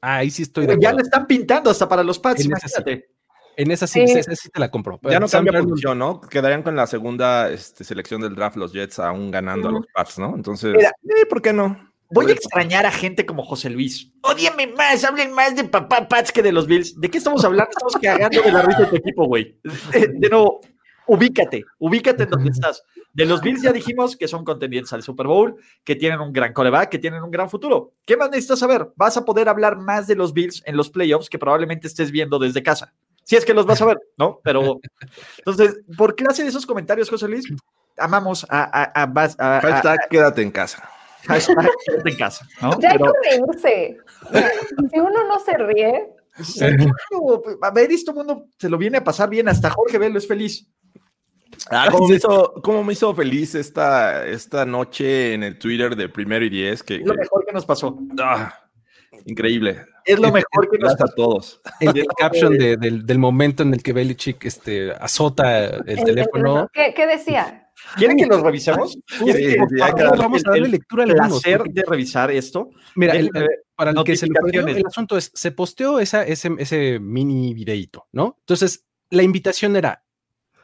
Ah, 0.00 0.16
ahí 0.16 0.30
sí 0.30 0.42
estoy. 0.42 0.66
ya 0.80 0.92
le 0.92 1.02
están 1.02 1.26
pintando 1.26 1.70
hasta 1.70 1.88
para 1.88 2.02
los 2.02 2.18
Pats, 2.18 2.40
en 2.40 2.46
imagínate. 2.46 2.92
Esa 2.92 3.06
sí. 3.06 3.18
En 3.56 3.70
esa 3.72 3.86
sí, 3.88 4.00
esa 4.02 4.36
sí 4.36 4.50
te 4.50 4.60
la 4.60 4.70
compro. 4.70 5.00
Ya 5.02 5.18
no 5.18 5.26
cambia 5.26 5.60
posición, 5.60 5.98
¿no? 5.98 6.20
Quedarían 6.20 6.62
con 6.62 6.76
la 6.76 6.86
segunda 6.86 7.50
este, 7.50 7.82
selección 7.82 8.20
del 8.20 8.36
draft 8.36 8.56
los 8.56 8.72
Jets 8.72 9.00
aún 9.00 9.32
ganando 9.32 9.68
a 9.68 9.72
los 9.72 9.86
Pats, 9.92 10.18
¿no? 10.20 10.36
Entonces, 10.36 10.76
eh, 10.80 11.26
¿por 11.28 11.42
qué 11.42 11.52
no? 11.52 11.76
Voy 12.10 12.30
a 12.30 12.34
extrañar 12.34 12.86
a 12.86 12.92
gente 12.92 13.26
como 13.26 13.42
José 13.42 13.68
Luis. 13.68 14.12
Odíame 14.22 14.68
más, 14.68 15.04
hablen 15.04 15.32
más 15.32 15.56
de 15.56 15.64
papá 15.64 16.08
Pats 16.08 16.30
que 16.30 16.42
de 16.42 16.52
los 16.52 16.68
Bills. 16.68 16.98
¿De 17.00 17.10
qué 17.10 17.18
estamos 17.18 17.44
hablando? 17.44 17.70
Estamos 17.70 17.96
cagando 18.00 18.40
de 18.40 18.52
la 18.52 18.62
risa 18.62 18.80
de 18.82 18.86
tu 18.86 18.96
equipo, 18.96 19.26
güey. 19.26 19.60
De 19.92 20.28
nuevo, 20.30 20.60
ubícate, 21.08 21.64
ubícate 21.78 22.22
en 22.22 22.30
donde 22.30 22.50
estás. 22.52 22.82
De 23.18 23.26
los 23.26 23.40
Bills 23.40 23.62
ya 23.62 23.72
dijimos 23.72 24.16
que 24.16 24.28
son 24.28 24.44
contendientes 24.44 24.92
al 24.92 25.02
Super 25.02 25.26
Bowl, 25.26 25.56
que 25.82 25.96
tienen 25.96 26.20
un 26.20 26.32
gran 26.32 26.52
coreback, 26.52 26.88
que 26.88 27.00
tienen 27.00 27.20
un 27.24 27.32
gran 27.32 27.50
futuro. 27.50 27.94
¿Qué 28.06 28.16
más 28.16 28.30
necesitas 28.30 28.60
saber? 28.60 28.92
Vas 28.94 29.16
a 29.16 29.24
poder 29.24 29.48
hablar 29.48 29.76
más 29.76 30.06
de 30.06 30.14
los 30.14 30.32
Bills 30.32 30.62
en 30.66 30.76
los 30.76 30.88
playoffs 30.88 31.28
que 31.28 31.36
probablemente 31.36 31.88
estés 31.88 32.12
viendo 32.12 32.38
desde 32.38 32.62
casa. 32.62 32.94
Si 33.24 33.34
es 33.34 33.44
que 33.44 33.54
los 33.54 33.66
vas 33.66 33.82
a 33.82 33.86
ver, 33.86 33.98
¿no? 34.16 34.40
Pero, 34.44 34.78
entonces, 35.38 35.80
¿por 35.96 36.14
qué 36.14 36.26
hacen 36.28 36.46
esos 36.46 36.64
comentarios, 36.64 37.10
José 37.10 37.26
Luis? 37.26 37.52
Amamos 37.96 38.46
a... 38.48 38.62
a, 38.84 39.02
a, 39.02 39.60
Hashtag 39.62 40.08
quédate 40.08 40.42
en 40.42 40.52
casa. 40.52 40.88
Hashtag 41.26 41.70
quédate 41.86 42.10
en 42.10 42.16
casa, 42.16 42.46
¿no? 42.62 42.78
Ya 42.78 42.92
hay 42.92 42.98
que 42.98 43.30
reírse. 43.30 43.96
Si 44.92 45.00
uno 45.00 45.26
no 45.26 45.40
se 45.40 45.58
ríe... 45.58 46.14
A 47.62 47.70
ver, 47.72 47.90
esto 47.90 48.14
mundo 48.14 48.46
se 48.56 48.68
lo 48.68 48.78
viene 48.78 48.98
a 48.98 49.02
pasar 49.02 49.28
bien, 49.28 49.48
hasta 49.48 49.70
Jorge 49.70 49.98
Velo 49.98 50.18
es 50.18 50.28
feliz. 50.28 50.68
Ah, 51.70 51.88
¿cómo, 51.90 52.08
me 52.08 52.16
hizo, 52.16 52.54
¿cómo, 52.62 52.84
me 52.84 52.92
hizo, 52.92 53.14
feliz 53.14 53.54
esta, 53.54 54.26
esta 54.26 54.64
noche 54.64 55.34
en 55.34 55.42
el 55.42 55.58
Twitter 55.58 55.96
de 55.96 56.08
Primero 56.08 56.44
y 56.44 56.50
Diez? 56.50 56.82
Que, 56.82 56.96
es 56.96 57.06
lo 57.06 57.14
mejor 57.14 57.44
que 57.44 57.52
nos 57.52 57.66
pasó. 57.66 57.98
Ah, 58.20 58.54
increíble. 59.26 59.84
Es 60.04 60.18
lo 60.18 60.32
mejor 60.32 60.70
que 60.70 60.78
nos 60.78 60.92
pasó 60.92 61.04
a 61.04 61.14
todos. 61.14 61.60
El, 61.80 62.06
caption 62.18 62.56
del, 62.56 63.04
del, 63.04 63.18
momento 63.18 63.62
en 63.62 63.74
el 63.74 63.82
que 63.82 63.92
Belichick 63.92 64.44
este, 64.46 64.92
azota 64.92 65.66
el, 65.66 66.02
teléfono. 66.04 66.68
¿Qué, 66.72 66.94
¿Qué, 66.94 67.06
decía? 67.06 67.68
¿Quieren 67.96 68.16
que 68.16 68.26
los 68.26 68.40
revisemos? 68.40 68.98
Sí, 69.06 69.56
vamos 70.18 70.42
a 70.46 70.50
darle 70.50 70.68
lectura 70.68 71.04
al 71.04 71.14
placer 71.14 71.62
de 71.64 71.84
revisar 71.86 72.30
esto. 72.30 72.70
Mira, 72.94 73.14
para 73.76 73.92
el 73.92 74.04
que 74.04 74.16
se 74.16 74.26
le 74.26 74.32
el 74.58 74.86
asunto 74.86 75.16
es, 75.16 75.30
se 75.34 75.52
posteó 75.52 76.00
esa, 76.00 76.24
ese, 76.24 76.50
ese 76.58 76.98
mini 76.98 77.54
videíto, 77.54 78.06
¿no? 78.12 78.36
Entonces, 78.40 78.86
la 79.10 79.22
invitación 79.22 79.76
era, 79.76 80.04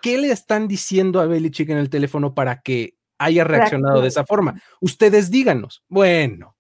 ¿qué 0.05 0.19
le 0.19 0.31
están 0.31 0.69
diciendo 0.69 1.19
a 1.19 1.25
Belichick 1.25 1.71
en 1.71 1.79
el 1.79 1.88
teléfono 1.88 2.35
para 2.35 2.61
que 2.61 2.99
haya 3.17 3.43
reaccionado 3.43 4.03
de 4.03 4.09
esa 4.09 4.27
forma? 4.27 4.61
Ustedes 4.83 5.31
díganos. 5.31 5.83
Bueno, 5.88 6.59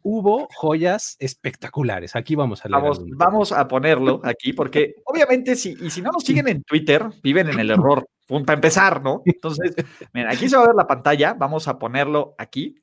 hubo 0.00 0.48
joyas 0.54 1.14
espectaculares. 1.18 2.16
Aquí 2.16 2.34
vamos 2.34 2.64
a 2.64 2.70
leer 2.70 2.80
vamos, 2.80 3.04
vamos 3.06 3.52
a 3.52 3.68
ponerlo 3.68 4.22
aquí, 4.24 4.54
porque 4.54 4.94
obviamente 5.04 5.56
si, 5.56 5.76
y 5.78 5.90
si 5.90 6.00
no 6.00 6.10
nos 6.10 6.24
siguen 6.24 6.48
en 6.48 6.62
Twitter, 6.62 7.04
viven 7.22 7.50
en 7.50 7.60
el 7.60 7.70
error. 7.70 8.08
Para 8.26 8.54
empezar, 8.54 9.02
¿no? 9.02 9.20
Entonces, 9.26 9.74
mira, 10.14 10.32
aquí 10.32 10.48
se 10.48 10.56
va 10.56 10.64
a 10.64 10.68
ver 10.68 10.74
la 10.74 10.86
pantalla. 10.86 11.34
Vamos 11.34 11.68
a 11.68 11.78
ponerlo 11.78 12.34
aquí. 12.38 12.76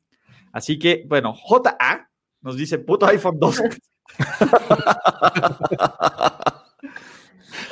Así 0.52 0.78
que, 0.78 1.06
bueno, 1.08 1.34
JA 1.34 2.08
nos 2.42 2.56
dice 2.56 2.78
puto 2.78 3.08
iPhone 3.08 3.40
12. 3.40 3.64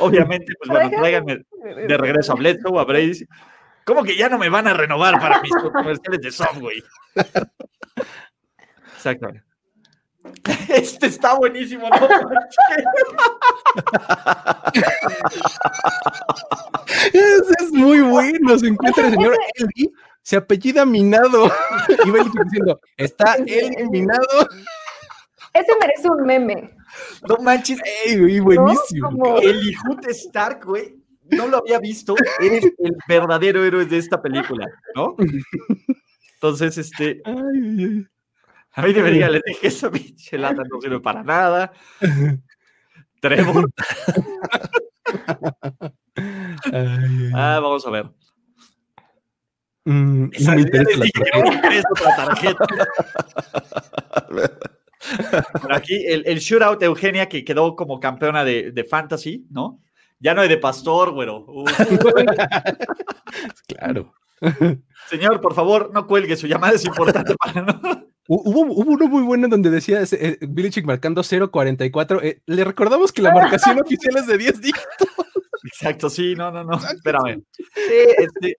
Obviamente, 0.02 0.54
pues 0.60 0.70
bueno, 0.70 0.90
tráiganme 0.90 1.46
de 1.88 1.98
regreso 1.98 2.34
a 2.34 2.36
Bledsoe, 2.36 2.80
a 2.80 2.84
Brady. 2.84 3.26
¿Cómo 3.86 4.04
que 4.04 4.16
ya 4.16 4.30
no 4.30 4.38
me 4.38 4.50
van 4.50 4.68
a 4.68 4.74
renovar 4.74 5.20
para 5.20 5.42
mis 5.42 5.52
comerciales 5.74 6.22
de 6.22 6.32
software? 6.32 6.84
Exactamente. 8.96 9.44
Este 10.70 11.08
está 11.08 11.34
buenísimo, 11.36 11.90
¿no? 11.90 11.96
es, 17.12 17.42
es, 17.60 17.72
muy 17.72 18.02
bueno. 18.02 18.60
Se 18.60 18.68
encuentra 18.68 19.08
el 19.08 19.14
señor 19.14 19.36
Eli, 19.56 19.92
se 20.22 20.38
apellida 20.38 20.86
Minado. 20.86 21.52
Y 22.06 22.10
va 22.12 22.24
diciendo, 22.24 22.80
está 22.98 23.36
Eli 23.36 23.90
Minado. 23.90 24.48
Ese 25.54 25.72
merece 25.82 26.08
un 26.08 26.24
meme. 26.24 26.76
No 27.28 27.38
manches. 27.38 27.80
Ey, 28.06 28.40
buenísimo. 28.40 29.38
El 29.40 29.68
Hijut 29.68 30.06
Stark, 30.08 30.66
güey. 30.66 30.96
No 31.30 31.48
lo 31.48 31.58
había 31.58 31.80
visto. 31.80 32.16
Eres 32.40 32.66
el 32.78 32.96
verdadero 33.08 33.64
héroe 33.64 33.86
de 33.86 33.98
esta 33.98 34.22
película, 34.22 34.68
¿no? 34.96 35.16
Entonces, 36.36 36.78
este. 36.78 37.22
A 38.74 38.82
mí 38.82 38.94
debería 38.94 39.30
le 39.30 39.42
dije 39.46 39.68
esa 39.68 39.92
pinche 39.92 40.38
lata 40.38 40.64
no 40.70 40.80
sirve 40.82 41.00
para 41.00 41.24
nada. 41.24 41.72
Trevor. 43.20 43.70
ah, 47.34 47.60
vamos 47.62 47.86
a 47.86 47.90
ver. 47.92 48.10
Mm, 49.86 50.30
no 50.40 50.56
me 50.56 50.62
interesa 50.62 51.90
la 52.04 52.16
tarjeta. 52.16 52.66
Por 55.62 55.74
aquí 55.74 56.04
el, 56.06 56.24
el 56.26 56.40
shootout 56.40 56.80
de 56.80 56.86
Eugenia 56.88 57.28
que 57.30 57.44
quedó 57.44 57.76
como 57.76 58.00
campeona 58.00 58.44
de, 58.44 58.72
de 58.72 58.84
fantasy, 58.84 59.46
¿no? 59.50 59.80
Ya 60.20 60.34
no 60.34 60.42
hay 60.42 60.50
de 60.50 60.58
pastor, 60.58 61.12
güero. 61.14 61.46
Uh. 61.48 61.66
Claro. 63.68 64.14
Señor, 65.10 65.42
por 65.42 65.54
favor, 65.54 65.92
no 65.94 66.08
cuelgue, 66.08 66.36
su 66.36 66.48
llamada 66.48 66.74
es 66.74 66.86
importante 66.86 67.36
para 67.36 67.62
no. 67.62 67.74
Hu- 68.28 68.42
Hubo, 68.46 68.62
hubo 68.74 68.92
uno 68.92 69.08
muy 69.08 69.24
bueno 69.24 69.48
donde 69.48 69.70
decía 69.70 70.02
eh, 70.12 70.38
Belichick 70.42 70.86
marcando 70.86 71.22
0.44. 71.22 72.20
Eh, 72.24 72.42
le 72.46 72.64
recordamos 72.64 73.12
que 73.12 73.22
la 73.22 73.34
marcación 73.34 73.80
oficial 73.82 74.16
es 74.18 74.28
de 74.28 74.38
10 74.38 74.62
dígitos. 74.62 75.08
Exacto, 75.64 76.10
sí, 76.10 76.34
no, 76.36 76.52
no, 76.52 76.64
no. 76.64 76.78
Espérame. 76.78 77.44
Sí, 77.58 77.94
este. 78.18 78.58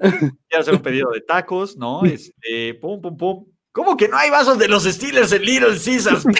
Quiero 0.00 0.60
hacer 0.60 0.74
un 0.74 0.82
pedido 0.82 1.10
de 1.12 1.20
tacos, 1.22 1.76
¿no? 1.76 2.02
Este, 2.04 2.74
pum, 2.74 3.00
pum, 3.00 3.16
pum. 3.16 3.44
¿Cómo 3.74 3.96
que 3.96 4.06
no 4.06 4.16
hay 4.16 4.30
vasos 4.30 4.56
de 4.56 4.68
los 4.68 4.84
Steelers 4.84 5.32
en 5.32 5.42
Little 5.42 5.76
Caesars? 5.84 6.24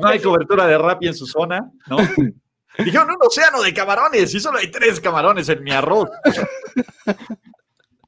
No 0.00 0.08
hay 0.08 0.20
cobertura 0.20 0.66
de 0.66 0.78
Rappi 0.78 1.08
en 1.08 1.14
su 1.14 1.26
zona, 1.26 1.70
¿no? 1.88 1.96
Dijeron 2.84 3.10
un 3.10 3.16
océano 3.20 3.60
de 3.60 3.74
camarones 3.74 4.32
y 4.34 4.40
solo 4.40 4.58
hay 4.58 4.70
tres 4.70 5.00
camarones 5.00 5.48
en 5.48 5.62
mi 5.62 5.70
arroz. 5.70 6.08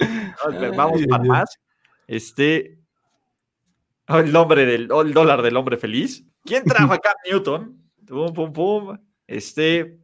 No, 0.00 0.76
Vamos 0.76 1.00
para 1.10 1.24
más. 1.24 1.58
Este. 2.06 2.78
oh, 4.08 4.18
el 4.18 4.30
nombre 4.30 4.64
del 4.64 4.92
oh, 4.92 5.02
el 5.02 5.12
dólar 5.12 5.42
del 5.42 5.56
hombre 5.56 5.76
feliz. 5.76 6.24
¿Quién 6.44 6.62
trajo 6.64 6.92
acá 6.92 7.12
Newton? 7.28 7.90
Pum, 8.06 8.32
pum, 8.32 8.52
pum. 8.52 8.98
Este. 9.26 9.98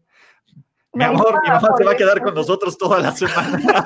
Mi 0.92 1.04
amor, 1.04 1.40
mi 1.44 1.48
mamá 1.48 1.68
se 1.78 1.84
va 1.84 1.92
a 1.92 1.96
quedar 1.96 2.20
con 2.20 2.34
nosotros 2.34 2.76
toda 2.76 2.98
la 2.98 3.12
semana. 3.12 3.84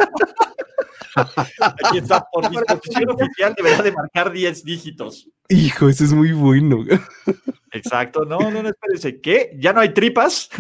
Aquí 1.61 1.99
está, 1.99 2.25
por 2.33 2.49
disposición 2.51 3.11
oficial 3.11 3.55
deberá 3.57 3.83
de 3.83 3.93
marcar 3.93 4.33
10 4.33 4.65
dígitos. 4.65 5.29
Hijo, 5.49 5.89
ese 5.89 6.05
es 6.05 6.13
muy 6.13 6.33
bueno. 6.33 6.85
Exacto, 7.73 8.25
no, 8.25 8.39
no, 8.51 8.63
no, 8.63 8.69
espérense, 8.69 9.21
¿qué? 9.21 9.57
¿Ya 9.59 9.73
no 9.73 9.81
hay 9.81 9.95
tripas? 9.95 10.51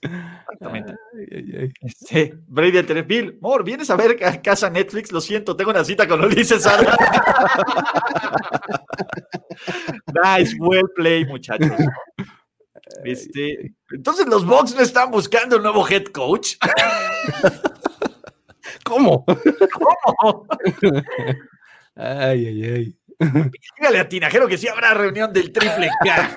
Exactamente. 0.00 0.94
Ay, 1.14 1.26
ay, 1.32 1.56
ay. 1.60 1.72
Este, 1.80 2.34
Brady 2.46 2.78
el 2.78 3.02
Bill, 3.04 3.38
Mor, 3.40 3.64
¿vienes 3.64 3.90
a 3.90 3.96
ver 3.96 4.22
a 4.24 4.40
casa 4.40 4.70
Netflix? 4.70 5.10
Lo 5.12 5.20
siento, 5.20 5.56
tengo 5.56 5.70
una 5.70 5.84
cita 5.84 6.06
con 6.06 6.24
Ulises 6.24 6.62
Sada. 6.62 6.96
nice, 10.38 10.56
well 10.58 10.88
play, 10.94 11.24
muchachos. 11.24 11.72
Este, 13.04 13.74
entonces 13.90 14.26
los 14.26 14.44
Bucks 14.46 14.74
no 14.74 14.82
están 14.82 15.10
buscando 15.10 15.56
un 15.56 15.62
nuevo 15.62 15.86
head 15.88 16.04
coach. 16.06 16.56
¿Cómo? 18.84 19.24
¿Cómo? 19.24 20.46
Ay, 21.96 22.46
ay, 22.46 22.64
ay. 22.64 22.96
Dígale 23.78 23.98
a 23.98 24.08
Tinajero 24.08 24.46
que 24.46 24.56
sí 24.56 24.68
habrá 24.68 24.94
reunión 24.94 25.32
del 25.32 25.52
triple 25.52 25.90
K. 26.04 26.34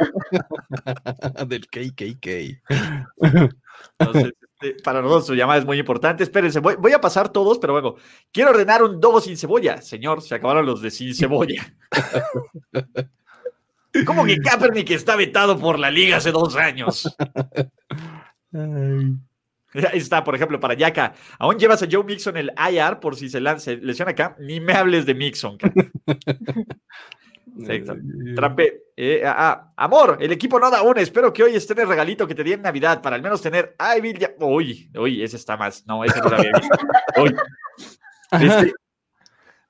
Del 1.47 1.67
KKK. 1.67 2.27
Entonces, 3.99 4.33
este, 4.61 4.81
para 4.83 5.01
nosotros 5.01 5.27
su 5.27 5.35
llamada 5.35 5.59
es 5.59 5.65
muy 5.65 5.79
importante. 5.79 6.23
Espérense, 6.23 6.59
voy, 6.59 6.75
voy 6.75 6.93
a 6.93 7.01
pasar 7.01 7.29
todos, 7.29 7.59
pero 7.59 7.73
luego 7.73 7.97
quiero 8.31 8.51
ordenar 8.51 8.83
un 8.83 8.99
dogo 8.99 9.21
sin 9.21 9.37
cebolla. 9.37 9.81
Señor, 9.81 10.21
se 10.21 10.35
acabaron 10.35 10.65
los 10.65 10.81
de 10.81 10.91
sin 10.91 11.13
cebolla. 11.13 11.73
¿Cómo 14.05 14.25
que 14.25 14.37
Kaepernick 14.37 14.91
está 14.91 15.15
vetado 15.15 15.59
por 15.59 15.77
la 15.77 15.91
liga 15.91 16.17
hace 16.17 16.31
dos 16.31 16.55
años? 16.55 17.13
Ay. 18.53 19.17
Ahí 19.91 19.99
está, 19.99 20.23
por 20.23 20.35
ejemplo, 20.35 20.59
para 20.59 20.73
Yaka. 20.73 21.13
Aún 21.39 21.57
llevas 21.57 21.83
a 21.83 21.87
Joe 21.89 22.03
Mixon 22.03 22.37
el 22.37 22.51
IR 22.71 22.99
por 22.99 23.15
si 23.15 23.29
se, 23.29 23.39
lanza, 23.39 23.71
lesiona 23.71 24.11
acá. 24.11 24.35
Ni 24.39 24.59
me 24.59 24.73
hables 24.73 25.05
de 25.05 25.15
Mixon. 25.15 25.57
Sí. 27.67 27.83
Trampe. 28.33 28.83
Eh, 28.95 29.23
ah, 29.25 29.35
ah, 29.37 29.73
amor, 29.75 30.17
el 30.21 30.31
equipo 30.31 30.57
no 30.57 30.71
da 30.71 30.83
una. 30.83 31.01
Espero 31.01 31.33
que 31.33 31.43
hoy 31.43 31.53
esté 31.53 31.73
en 31.73 31.79
el 31.79 31.89
regalito 31.89 32.25
que 32.25 32.33
te 32.33 32.45
di 32.45 32.53
en 32.53 32.61
Navidad 32.61 33.01
para 33.01 33.17
al 33.17 33.21
menos 33.21 33.41
tener. 33.41 33.75
Ay, 33.77 33.99
Bill, 33.99 34.17
ya. 34.17 34.31
Uy, 34.39 34.89
uy, 34.95 35.21
ese 35.21 35.35
está 35.35 35.57
más. 35.57 35.85
No, 35.85 36.03
ese 36.05 36.19
no 36.21 36.29
lo 36.29 36.37
había 36.37 36.51
visto. 36.53 36.77
Uy. 37.21 37.35
Este, 38.31 38.73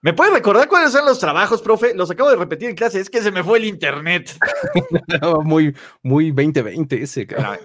¿Me 0.04 0.14
puede 0.14 0.32
recordar 0.32 0.68
cuáles 0.68 0.92
son 0.94 1.06
los 1.06 1.20
trabajos, 1.20 1.62
profe? 1.62 1.94
Los 1.94 2.10
acabo 2.10 2.30
de 2.32 2.36
repetir 2.36 2.70
en 2.70 2.76
clase. 2.76 3.00
Es 3.00 3.10
que 3.10 3.22
se 3.22 3.32
me 3.32 3.44
fue 3.44 3.60
el 3.60 3.66
internet. 3.66 4.36
muy, 5.44 5.76
muy 6.02 6.32
2020 6.32 7.04
ese, 7.04 7.28
cabrón. 7.28 7.60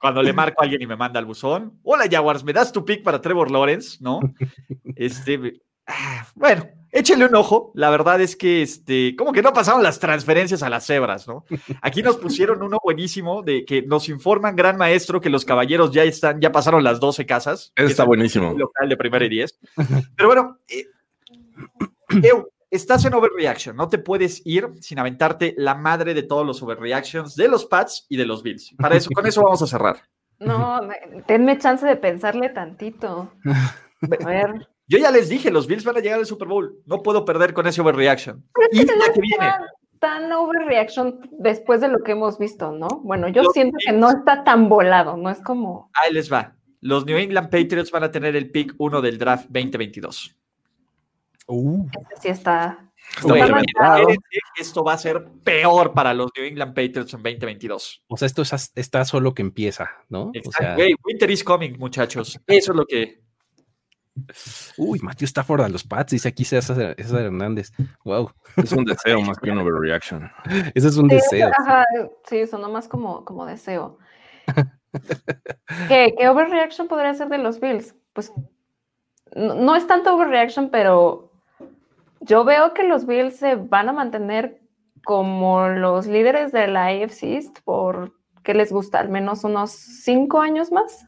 Cuando 0.00 0.22
le 0.22 0.32
marco 0.32 0.60
a 0.60 0.64
alguien 0.64 0.82
y 0.82 0.86
me 0.86 0.96
manda 0.96 1.20
al 1.20 1.24
buzón. 1.26 1.78
Hola, 1.84 2.06
Jaguars, 2.10 2.42
¿me 2.42 2.52
das 2.52 2.72
tu 2.72 2.84
pick 2.84 3.02
para 3.04 3.20
Trevor 3.20 3.50
Lawrence? 3.52 3.98
¿No? 4.00 4.18
Este. 4.96 5.60
ah, 5.86 6.26
Bueno, 6.34 6.68
échenle 6.90 7.26
un 7.26 7.36
ojo. 7.36 7.70
La 7.74 7.90
verdad 7.90 8.20
es 8.20 8.34
que, 8.34 8.62
este, 8.62 9.14
como 9.14 9.30
que 9.32 9.42
no 9.42 9.52
pasaron 9.52 9.84
las 9.84 10.00
transferencias 10.00 10.64
a 10.64 10.68
las 10.68 10.84
cebras, 10.84 11.28
¿no? 11.28 11.44
Aquí 11.80 12.02
nos 12.02 12.16
pusieron 12.16 12.60
uno 12.60 12.78
buenísimo 12.82 13.42
de 13.42 13.64
que 13.64 13.82
nos 13.82 14.08
informan, 14.08 14.56
gran 14.56 14.76
maestro, 14.76 15.20
que 15.20 15.30
los 15.30 15.44
caballeros 15.44 15.92
ya 15.92 16.02
están, 16.02 16.40
ya 16.40 16.50
pasaron 16.50 16.82
las 16.82 16.98
12 16.98 17.24
casas. 17.24 17.72
Eso 17.76 17.86
está 17.86 18.02
Es 18.02 18.06
buenísimo. 18.08 18.50
el 18.50 18.58
local 18.58 18.88
de 18.88 18.96
primera 18.96 19.24
y 19.24 19.28
10. 19.28 19.58
Pero 20.16 20.28
bueno, 20.28 20.58
eh, 20.68 20.86
Eu, 22.22 22.48
estás 22.70 23.04
en 23.04 23.14
overreaction. 23.14 23.76
No 23.76 23.88
te 23.88 23.98
puedes 23.98 24.42
ir 24.46 24.68
sin 24.80 24.98
aventarte 24.98 25.54
la 25.56 25.74
madre 25.74 26.14
de 26.14 26.22
todos 26.22 26.46
los 26.46 26.62
overreactions 26.62 27.34
de 27.36 27.48
los 27.48 27.64
Pats 27.66 28.06
y 28.08 28.16
de 28.16 28.26
los 28.26 28.42
Bills. 28.42 28.74
Para 28.78 28.96
eso, 28.96 29.10
con 29.14 29.26
eso 29.26 29.42
vamos 29.42 29.62
a 29.62 29.66
cerrar. 29.66 29.96
No, 30.38 30.82
me- 30.82 31.22
denme 31.26 31.58
chance 31.58 31.86
de 31.86 31.96
pensarle 31.96 32.50
tantito. 32.50 33.32
A 34.24 34.26
ver. 34.26 34.68
Yo 34.88 34.98
ya 34.98 35.10
les 35.10 35.28
dije, 35.28 35.50
los 35.50 35.66
Bills 35.66 35.84
van 35.84 35.96
a 35.96 36.00
llegar 36.00 36.18
al 36.20 36.26
Super 36.26 36.46
Bowl. 36.46 36.80
No 36.86 37.02
puedo 37.02 37.24
perder 37.24 37.52
con 37.54 37.66
ese 37.66 37.80
overreaction. 37.80 38.44
Pero 38.54 38.68
es 38.70 38.78
Y 38.78 38.86
que 38.86 38.92
no 38.96 39.06
la 39.06 39.12
que 39.12 39.20
viene. 39.20 39.46
está 39.48 39.66
tan 39.98 40.30
overreaction 40.32 41.20
después 41.40 41.80
de 41.80 41.88
lo 41.88 41.98
que 42.04 42.12
hemos 42.12 42.38
visto, 42.38 42.70
¿no? 42.70 42.86
Bueno, 43.02 43.28
yo 43.28 43.42
Los 43.42 43.52
siento 43.54 43.78
que 43.84 43.92
no 43.92 44.10
está 44.10 44.44
tan 44.44 44.68
volado, 44.68 45.16
no 45.16 45.30
es 45.30 45.40
como. 45.40 45.90
Ahí 45.94 46.12
les 46.12 46.30
va. 46.32 46.54
Los 46.82 47.04
New 47.06 47.16
England 47.16 47.48
Patriots 47.50 47.90
van 47.90 48.04
a 48.04 48.10
tener 48.12 48.36
el 48.36 48.50
pick 48.50 48.74
1 48.78 49.00
del 49.00 49.18
draft 49.18 49.46
2022. 49.48 50.35
Uh, 51.46 51.86
este 52.10 52.16
sí 52.22 52.28
está. 52.28 52.82
Bueno, 53.22 53.58
esto 54.58 54.82
va 54.82 54.94
a 54.94 54.98
ser 54.98 55.24
peor 55.44 55.92
para 55.94 56.12
los 56.12 56.30
New 56.36 56.44
England 56.46 56.74
Patriots 56.74 57.14
en 57.14 57.22
2022. 57.22 58.02
o 58.08 58.16
sea, 58.16 58.26
esto 58.26 58.42
es 58.42 58.72
está 58.74 59.04
solo 59.04 59.32
que 59.32 59.42
empieza, 59.42 59.90
¿no? 60.08 60.32
O 60.44 60.52
sea, 60.52 60.76
winter 61.04 61.30
is 61.30 61.44
coming, 61.44 61.78
muchachos. 61.78 62.40
Eso 62.48 62.72
es 62.72 62.76
lo 62.76 62.84
que. 62.84 63.22
uy, 64.76 64.98
Matthew 65.00 65.26
Stafford 65.26 65.60
a 65.60 65.68
los 65.68 65.84
Pats, 65.84 66.12
dice 66.12 66.28
aquí 66.28 66.44
César, 66.44 66.94
César 66.96 67.20
Hernández. 67.22 67.70
Wow, 68.04 68.32
Es 68.56 68.72
un 68.72 68.84
deseo 68.84 69.20
más 69.20 69.38
que 69.38 69.50
un 69.52 69.58
overreaction. 69.58 70.28
ese 70.74 70.88
es 70.88 70.96
un 70.96 71.08
Sí, 71.08 71.16
deseo. 71.16 71.50
ajá, 71.56 71.84
sí, 72.24 72.44
sonó 72.46 72.68
más 72.70 72.88
como, 72.88 73.24
como 73.24 73.46
deseo. 73.46 73.98
¿Qué, 75.88 76.14
¿Qué 76.18 76.28
overreaction 76.28 76.88
podría 76.88 77.14
ser 77.14 77.28
de 77.28 77.38
los 77.38 77.60
Bills? 77.60 77.94
Pues 78.12 78.32
no, 79.34 79.54
no 79.54 79.76
es 79.76 79.86
tanto 79.86 80.14
overreaction, 80.14 80.70
pero 80.70 81.25
yo 82.20 82.44
veo 82.44 82.74
que 82.74 82.82
los 82.84 83.06
Bills 83.06 83.36
se 83.36 83.54
van 83.56 83.88
a 83.88 83.92
mantener 83.92 84.60
como 85.04 85.68
los 85.68 86.06
líderes 86.06 86.52
de 86.52 86.66
la 86.66 86.86
AFC 86.86 87.22
East 87.34 87.58
por, 87.64 88.14
¿qué 88.42 88.54
les 88.54 88.72
gusta? 88.72 88.98
Al 88.98 89.08
menos 89.08 89.44
unos 89.44 89.70
cinco 89.70 90.40
años 90.40 90.72
más. 90.72 91.06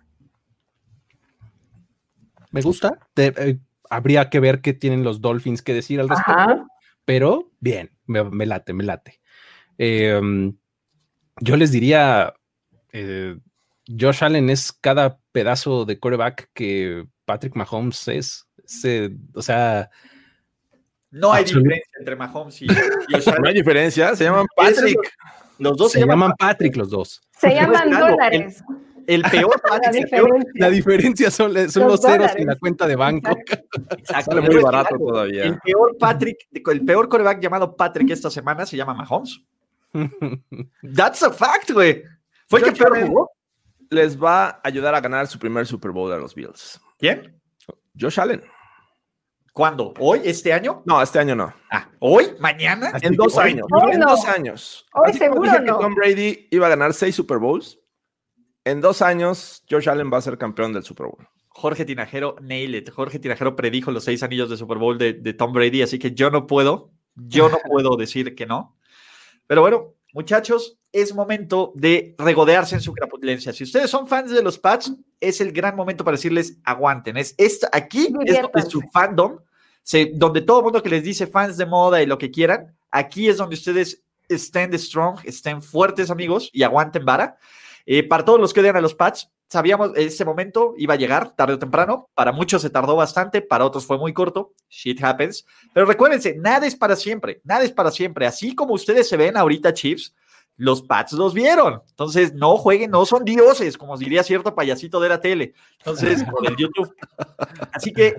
Me 2.51 2.61
gusta. 2.63 2.99
Te- 3.15 3.35
eh, 3.37 3.59
habría 3.91 4.31
que 4.31 4.41
ver 4.41 4.61
qué 4.61 4.73
tienen 4.73 5.05
los 5.05 5.21
Dolphins 5.21 5.63
que 5.63 5.75
decir 5.75 6.01
al 6.01 6.09
respecto. 6.09 6.33
Ajá. 6.41 6.67
pero 7.05 7.51
bien, 7.61 7.91
me, 8.07 8.23
me 8.25 8.47
late, 8.47 8.73
me 8.73 8.85
late. 8.85 9.21
Eh, 9.79 10.21
yo 11.41 11.57
les 11.57 11.73
diría, 11.73 12.35
eh, 12.93 13.39
Josh 13.99 14.23
Allen 14.25 14.51
es 14.51 14.73
cada 14.73 15.19
pedazo 15.33 15.85
de 15.87 15.99
coreback 15.99 16.51
que 16.53 17.07
Patrick 17.25 17.55
Mahomes 17.57 18.07
es. 18.09 18.47
Se- 18.65 19.17
o 19.35 19.41
sea, 19.43 19.91
No 21.11 21.33
hay 21.33 21.45
diferencia 21.45 21.83
entre 21.99 22.17
Mahomes 22.17 22.63
y. 22.63 22.67
No 23.43 23.49
hay 23.49 23.55
diferencia, 23.55 24.15
se 24.15 24.25
llaman 24.25 24.47
Patrick. 24.55 24.97
lo- 25.59 25.71
Los 25.71 25.77
dos 25.77 25.93
se 25.93 26.01
llaman 26.01 26.33
Patrick 26.39 26.77
los 26.77 26.91
dos. 26.91 27.21
Se 27.33 27.49
Pues, 27.49 27.55
llaman 27.55 27.91
dólares. 27.91 28.63
El 29.07 29.23
peor 29.23 29.59
La 29.65 29.71
Patrick, 29.71 30.05
diferencia. 30.05 30.53
La 30.57 30.69
diferencia 30.71 31.31
son, 31.31 31.53
son 31.71 31.85
los, 31.85 31.93
Los 31.93 32.01
ceros 32.03 32.33
en 32.37 32.47
la 32.47 32.57
cuenta 32.57 32.87
de 32.87 32.95
banco. 32.97 33.31
exacto, 33.31 34.33
Sale 34.33 34.41
muy 34.43 34.63
barato 34.63 34.95
algo, 34.95 35.09
todavía. 35.13 35.45
El 35.45 35.59
peor 35.61 35.97
Patrick, 35.99 36.37
el 36.53 36.85
peor 36.85 37.09
coreback 37.09 37.41
llamado 37.41 37.75
Patrick 37.75 38.11
esta 38.11 38.29
semana 38.31 38.67
se 38.67 38.77
llama 38.77 38.93
Mahomes. 38.93 39.41
That's 40.95 41.23
a 41.23 41.31
fact, 41.33 41.71
güey. 41.71 42.03
Fue 42.49 42.61
el 42.61 42.67
que 42.67 42.73
peor 42.73 43.07
jugó. 43.07 43.31
Les 43.91 44.23
va 44.23 44.47
a 44.49 44.61
ayudar 44.65 44.95
a 44.95 45.01
ganar 45.01 45.27
su 45.27 45.39
primer 45.39 45.67
Super 45.67 45.91
Bowl 45.91 46.13
a 46.13 46.19
los 46.19 46.35
Bills. 46.35 46.79
¿Quién? 46.99 47.35
Josh 47.99 48.21
Allen. 48.21 48.43
¿Cuándo? 49.59 49.93
¿Hoy? 49.99 50.21
¿Este 50.23 50.53
año? 50.53 50.85
No, 50.87 51.03
este 51.03 51.19
año 51.19 51.35
no. 51.35 51.53
Ah, 51.69 51.91
¿hoy? 51.99 52.29
¿Mañana? 52.39 52.93
En 53.03 53.17
dos 53.17 53.37
años. 53.39 53.67
Hoy 53.73 53.91
En 53.95 53.99
no. 53.99 54.11
dos 54.11 54.25
años. 54.25 54.87
Hoy 54.95 55.11
Así 55.11 55.19
seguro 55.19 55.43
dije 55.43 55.57
que 55.57 55.65
no. 55.65 55.81
Tom 55.81 55.97
Brady 55.97 56.47
iba 56.53 56.69
a 56.69 56.71
ganar 56.71 56.95
seis 56.95 57.17
Super 57.17 57.39
Bowls. 57.39 57.77
En 58.63 58.81
dos 58.81 59.03
años, 59.03 59.65
Josh 59.69 59.89
Allen 59.89 60.13
va 60.13 60.19
a 60.19 60.21
ser 60.21 60.39
campeón 60.39 60.73
del 60.73 60.85
Super 60.85 61.09
Bowl. 61.09 61.27
Jorge 61.49 61.85
Tinajero, 61.85 62.37
nail 62.41 62.77
it. 62.77 62.89
Jorge 62.89 63.19
Tinajero 63.19 63.57
predijo 63.57 63.91
los 63.91 64.05
seis 64.05 64.23
anillos 64.23 64.49
de 64.49 64.57
Super 64.57 64.79
Bowl 64.79 64.97
de, 64.97 65.15
de 65.15 65.35
Tom 65.35 65.53
Brady, 65.53 65.83
así 65.83 65.99
que 65.99 66.13
yo 66.13 66.31
no 66.31 66.47
puedo, 66.47 66.93
yo 67.17 67.49
no 67.49 67.59
puedo 67.69 67.97
decir 67.97 68.37
que 68.37 68.47
no. 68.47 68.77
Pero 69.49 69.63
bueno, 69.63 69.97
muchachos, 70.15 70.79
es 70.93 71.13
momento 71.17 71.73
de 71.75 72.15
regodearse 72.17 72.77
en 72.77 72.81
su 72.81 72.93
crapulencia. 72.93 73.53
Si 73.53 73.65
ustedes 73.65 73.91
son 73.91 74.07
fans 74.07 74.31
de 74.31 74.41
los 74.41 74.57
Pats, 74.57 74.93
es 75.19 75.41
el 75.41 75.51
gran 75.51 75.75
momento 75.75 76.05
para 76.05 76.17
decirles 76.17 76.61
aguanten. 76.63 77.17
Es, 77.17 77.35
esta, 77.39 77.69
aquí 77.73 78.07
es 78.25 78.41
donde 78.41 78.63
su 78.71 78.83
fandom, 78.93 79.39
se, 79.83 80.13
donde 80.15 80.43
todo 80.43 80.59
el 80.59 80.65
mundo 80.65 80.83
que 80.83 80.91
les 80.91 81.03
dice 81.03 81.27
fans 81.27 81.57
de 81.57 81.67
moda 81.67 82.03
y 82.03 82.07
lo 82.07 82.19
que 82.19 82.31
quieran, 82.31 82.77
aquí 82.91 83.29
es 83.29 83.37
donde 83.37 83.55
ustedes 83.55 84.03
estén 84.29 84.79
strong, 84.79 85.19
estén 85.25 85.63
fuertes 85.63 86.11
amigos 86.11 86.51
y 86.53 86.63
aguanten 86.63 87.05
vara. 87.05 87.39
Eh, 87.87 88.03
para 88.03 88.25
todos 88.25 88.39
los 88.39 88.53
que 88.53 88.61
odian 88.61 88.77
a 88.77 88.81
los 88.81 88.95
Pats, 88.95 89.31
sabíamos 89.49 89.93
ese 89.97 90.25
momento 90.25 90.75
iba 90.77 90.95
a 90.95 90.99
llegar 90.99 91.35
tarde 91.35 91.55
o 91.55 91.59
temprano. 91.59 92.09
Para 92.15 92.33
muchos 92.33 92.63
se 92.63 92.71
tardó 92.71 92.97
bastante, 92.97 93.41
para 93.41 93.65
otros 93.65 93.87
fue 93.87 93.99
muy 93.99 94.13
corto. 94.13 94.53
Shit 94.69 95.03
happens. 95.03 95.47
Pero 95.73 95.87
recuérdense, 95.87 96.37
nada 96.37 96.67
es 96.67 96.77
para 96.77 96.97
siempre, 96.97 97.41
nada 97.45 97.65
es 97.65 97.73
para 97.73 97.91
siempre. 97.91 98.27
Así 98.27 98.55
como 98.55 98.75
ustedes 98.75 99.09
se 99.09 99.17
ven 99.17 99.37
ahorita, 99.37 99.73
Chiefs, 99.73 100.15
los 100.57 100.83
Pats 100.83 101.13
los 101.13 101.33
vieron. 101.33 101.81
Entonces, 101.89 102.35
no 102.35 102.57
jueguen, 102.57 102.91
no 102.91 103.07
son 103.07 103.25
dioses, 103.25 103.79
como 103.79 103.97
diría 103.97 104.23
cierto 104.23 104.55
payasito 104.55 105.01
de 105.01 105.09
la 105.09 105.21
tele. 105.21 105.55
Entonces, 105.79 106.25
por 106.25 106.47
el 106.47 106.57
YouTube. 106.57 106.95
Así 107.73 107.93
que 107.93 108.17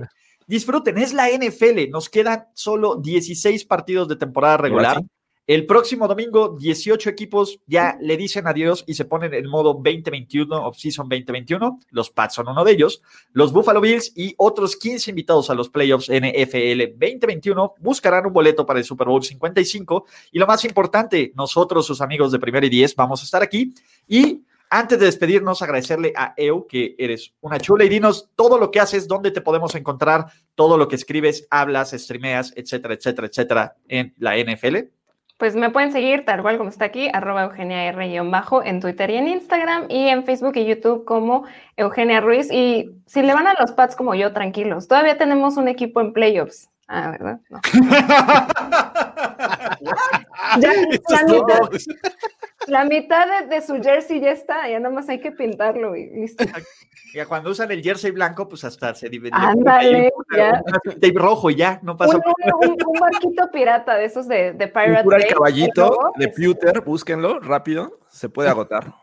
disfruten, 0.50 0.98
es 0.98 1.14
la 1.14 1.30
NFL. 1.30 1.90
Nos 1.92 2.10
quedan 2.10 2.48
solo 2.56 2.96
16 2.96 3.66
partidos 3.66 4.08
de 4.08 4.16
temporada 4.16 4.58
regular. 4.58 5.02
El 5.46 5.66
próximo 5.66 6.08
domingo, 6.08 6.56
18 6.60 7.10
equipos 7.10 7.60
ya 7.66 7.98
le 8.02 8.18
dicen 8.18 8.46
adiós 8.46 8.84
y 8.86 8.94
se 8.94 9.06
ponen 9.06 9.34
en 9.34 9.48
modo 9.48 9.74
2021, 9.74 10.56
off-season 10.68 11.10
2021. 11.10 11.80
Los 11.90 12.12
Pats 12.12 12.36
son 12.36 12.50
uno 12.50 12.64
de 12.64 12.72
ellos. 12.72 13.02
Los 13.32 13.52
Buffalo 13.52 13.82
Bills 13.82 14.12
y 14.16 14.36
otros 14.38 14.76
15 14.76 15.10
invitados 15.10 15.50
a 15.50 15.56
los 15.56 15.70
playoffs 15.70 16.10
NFL 16.10 16.94
2021 17.00 17.74
buscarán 17.80 18.28
un 18.28 18.34
boleto 18.34 18.64
para 18.66 18.78
el 18.78 18.86
Super 18.86 19.08
Bowl 19.08 19.24
55. 19.24 20.06
Y 20.32 20.38
lo 20.38 20.46
más 20.46 20.66
importante, 20.66 21.32
nosotros, 21.36 21.86
sus 21.86 22.02
amigos 22.02 22.32
de 22.32 22.38
Primero 22.38 22.68
y 22.68 22.70
Diez, 22.70 22.96
vamos 22.96 23.22
a 23.22 23.24
estar 23.24 23.42
aquí. 23.42 23.74
Y 24.08 24.44
antes 24.70 25.00
de 25.00 25.06
despedirnos, 25.06 25.62
agradecerle 25.62 26.14
a 26.16 26.34
Eu, 26.38 26.68
que 26.68 26.96
eres 26.98 27.34
una 27.42 27.60
chula, 27.60 27.86
y 27.86 27.90
dinos 27.90 28.30
todo 28.36 28.58
lo 28.58 28.72
que 28.72 28.80
haces, 28.80 29.08
dónde 29.08 29.32
te 29.32 29.42
podemos 29.42 29.76
encontrar, 29.76 30.28
todo 30.56 30.78
lo 30.78 30.88
que 30.88 30.96
escribes, 30.96 31.48
hablas, 31.50 31.92
streameas, 31.92 32.54
etcétera, 32.56 32.94
etcétera, 32.94 33.28
etcétera, 33.28 33.76
en 33.88 34.14
la 34.18 34.38
NFL. 34.38 34.78
Pues 35.40 35.56
me 35.56 35.70
pueden 35.70 35.94
seguir 35.94 36.26
tal 36.26 36.42
cual 36.42 36.58
como 36.58 36.70
está 36.70 36.84
aquí, 36.84 37.10
arroba 37.14 37.46
Eugenia 37.46 37.86
R-bajo 37.86 38.62
en 38.62 38.82
Twitter 38.82 39.10
y 39.10 39.16
en 39.16 39.30
Instagram 39.30 39.86
y 39.88 40.10
en 40.10 40.26
Facebook 40.26 40.58
y 40.58 40.66
YouTube 40.66 41.06
como 41.06 41.46
Eugenia 41.78 42.20
Ruiz. 42.20 42.52
Y 42.52 42.92
si 43.06 43.22
le 43.22 43.34
van 43.34 43.48
a 43.48 43.54
los 43.58 43.72
pads 43.72 43.96
como 43.96 44.16
yo, 44.16 44.34
tranquilos. 44.34 44.90
Todavía 44.90 45.18
tenemos 45.18 45.56
un 45.56 45.70
equipo 45.70 46.02
en 46.02 46.12
playoffs. 46.12 46.68
Ah, 46.90 47.12
¿verdad? 47.12 47.40
No. 47.50 47.62
ya, 50.60 50.74
la, 50.74 50.82
mitad, 51.24 51.70
la 52.70 52.86
mitad 52.86 53.46
de, 53.48 53.62
su 53.62 53.82
jersey 53.82 54.22
ya 54.22 54.32
está, 54.32 54.70
ya 54.70 54.80
nada 54.80 54.94
más 54.94 55.10
hay 55.10 55.20
que 55.20 55.32
pintarlo 55.32 55.96
y 55.96 56.10
listo. 56.10 56.44
Ya 57.14 57.26
cuando 57.26 57.50
usan 57.50 57.72
el 57.72 57.82
jersey 57.82 58.12
blanco, 58.12 58.48
pues 58.48 58.64
hasta 58.64 58.94
se 58.94 59.10
divide. 59.10 59.32
Ándale, 59.34 60.12
ya. 60.38 60.62
Tape 60.84 61.14
rojo 61.16 61.50
y 61.50 61.56
ya, 61.56 61.80
no 61.82 61.98
pasa 61.98 62.18
un, 62.18 62.70
un, 62.70 62.78
un, 62.86 63.00
barquito 63.00 63.50
pirata 63.52 63.96
de 63.96 64.06
esos 64.06 64.28
de, 64.28 64.54
de 64.54 64.68
Pirate 64.68 65.08
Bay. 65.08 65.22
el 65.24 65.34
caballito 65.34 66.12
de 66.18 66.28
Pewter, 66.28 66.82
búsquenlo 66.82 67.40
rápido, 67.40 68.00
se 68.10 68.30
puede 68.30 68.50
agotar. 68.50 68.94